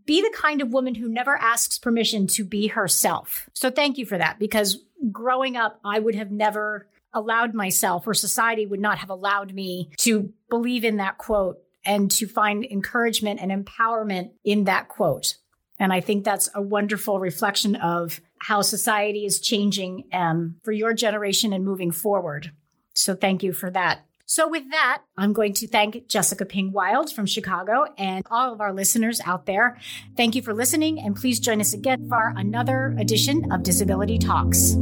be 0.06 0.22
the 0.22 0.34
kind 0.36 0.62
of 0.62 0.72
woman 0.72 0.96
who 0.96 1.10
never 1.10 1.36
asks 1.36 1.78
permission 1.78 2.28
to 2.28 2.46
be 2.46 2.68
herself. 2.68 3.50
So 3.54 3.70
thank 3.70 3.98
you 3.98 4.06
for 4.06 4.18
that 4.18 4.38
because 4.38 4.78
growing 5.12 5.56
up 5.56 5.80
i 5.84 6.00
would 6.00 6.16
have 6.16 6.32
never 6.32 6.88
allowed 7.14 7.54
myself 7.54 8.08
or 8.08 8.14
society 8.14 8.66
would 8.66 8.80
not 8.80 8.98
have 9.00 9.10
allowed 9.10 9.54
me 9.54 9.90
to 9.98 10.34
believe 10.50 10.84
in 10.84 10.98
that 10.98 11.18
quote 11.18 11.58
and 11.86 12.12
to 12.12 12.28
find 12.28 12.66
encouragement 12.66 13.40
and 13.42 13.52
empowerment 13.52 14.32
in 14.44 14.66
that 14.66 14.88
quote. 14.88 15.36
And 15.80 15.92
I 15.92 16.00
think 16.00 16.24
that's 16.24 16.50
a 16.54 16.62
wonderful 16.62 17.20
reflection 17.20 17.76
of 17.76 18.22
how 18.40 18.62
society 18.62 19.26
is 19.26 19.42
changing 19.42 20.04
um, 20.14 20.56
for 20.64 20.72
your 20.72 20.94
generation 20.94 21.54
and 21.54 21.66
moving 21.66 21.92
forward. 21.92 22.52
So 22.94 23.16
thank 23.16 23.42
you 23.42 23.52
for 23.52 23.72
that. 23.72 24.06
So 24.26 24.48
with 24.48 24.70
that, 24.72 25.02
I'm 25.18 25.34
going 25.34 25.54
to 25.56 25.68
thank 25.68 26.08
Jessica 26.08 26.46
Ping-Wild 26.46 27.12
from 27.12 27.26
Chicago 27.26 27.86
and 27.98 28.24
all 28.32 28.54
of 28.54 28.62
our 28.62 28.72
listeners 28.72 29.20
out 29.26 29.46
there. 29.46 29.78
Thank 30.16 30.36
you 30.36 30.42
for 30.42 30.54
listening 30.54 31.00
and 31.00 31.16
please 31.16 31.40
join 31.40 31.60
us 31.60 31.74
again 31.74 32.08
for 32.08 32.34
another 32.38 32.96
edition 32.98 33.52
of 33.52 33.64
Disability 33.64 34.20
Talks. 34.20 34.76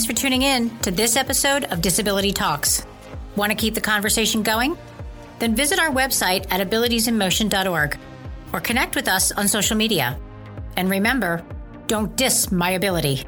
Thanks 0.00 0.18
for 0.18 0.18
tuning 0.18 0.40
in 0.40 0.70
to 0.78 0.90
this 0.90 1.14
episode 1.14 1.64
of 1.64 1.82
Disability 1.82 2.32
Talks. 2.32 2.86
Want 3.36 3.52
to 3.52 3.54
keep 3.54 3.74
the 3.74 3.82
conversation 3.82 4.42
going? 4.42 4.78
Then 5.40 5.54
visit 5.54 5.78
our 5.78 5.90
website 5.90 6.46
at 6.50 6.66
abilitiesinmotion.org 6.66 7.98
or 8.54 8.60
connect 8.60 8.96
with 8.96 9.08
us 9.08 9.30
on 9.30 9.46
social 9.46 9.76
media. 9.76 10.18
And 10.78 10.88
remember, 10.88 11.44
don't 11.86 12.16
diss 12.16 12.50
my 12.50 12.70
ability. 12.70 13.26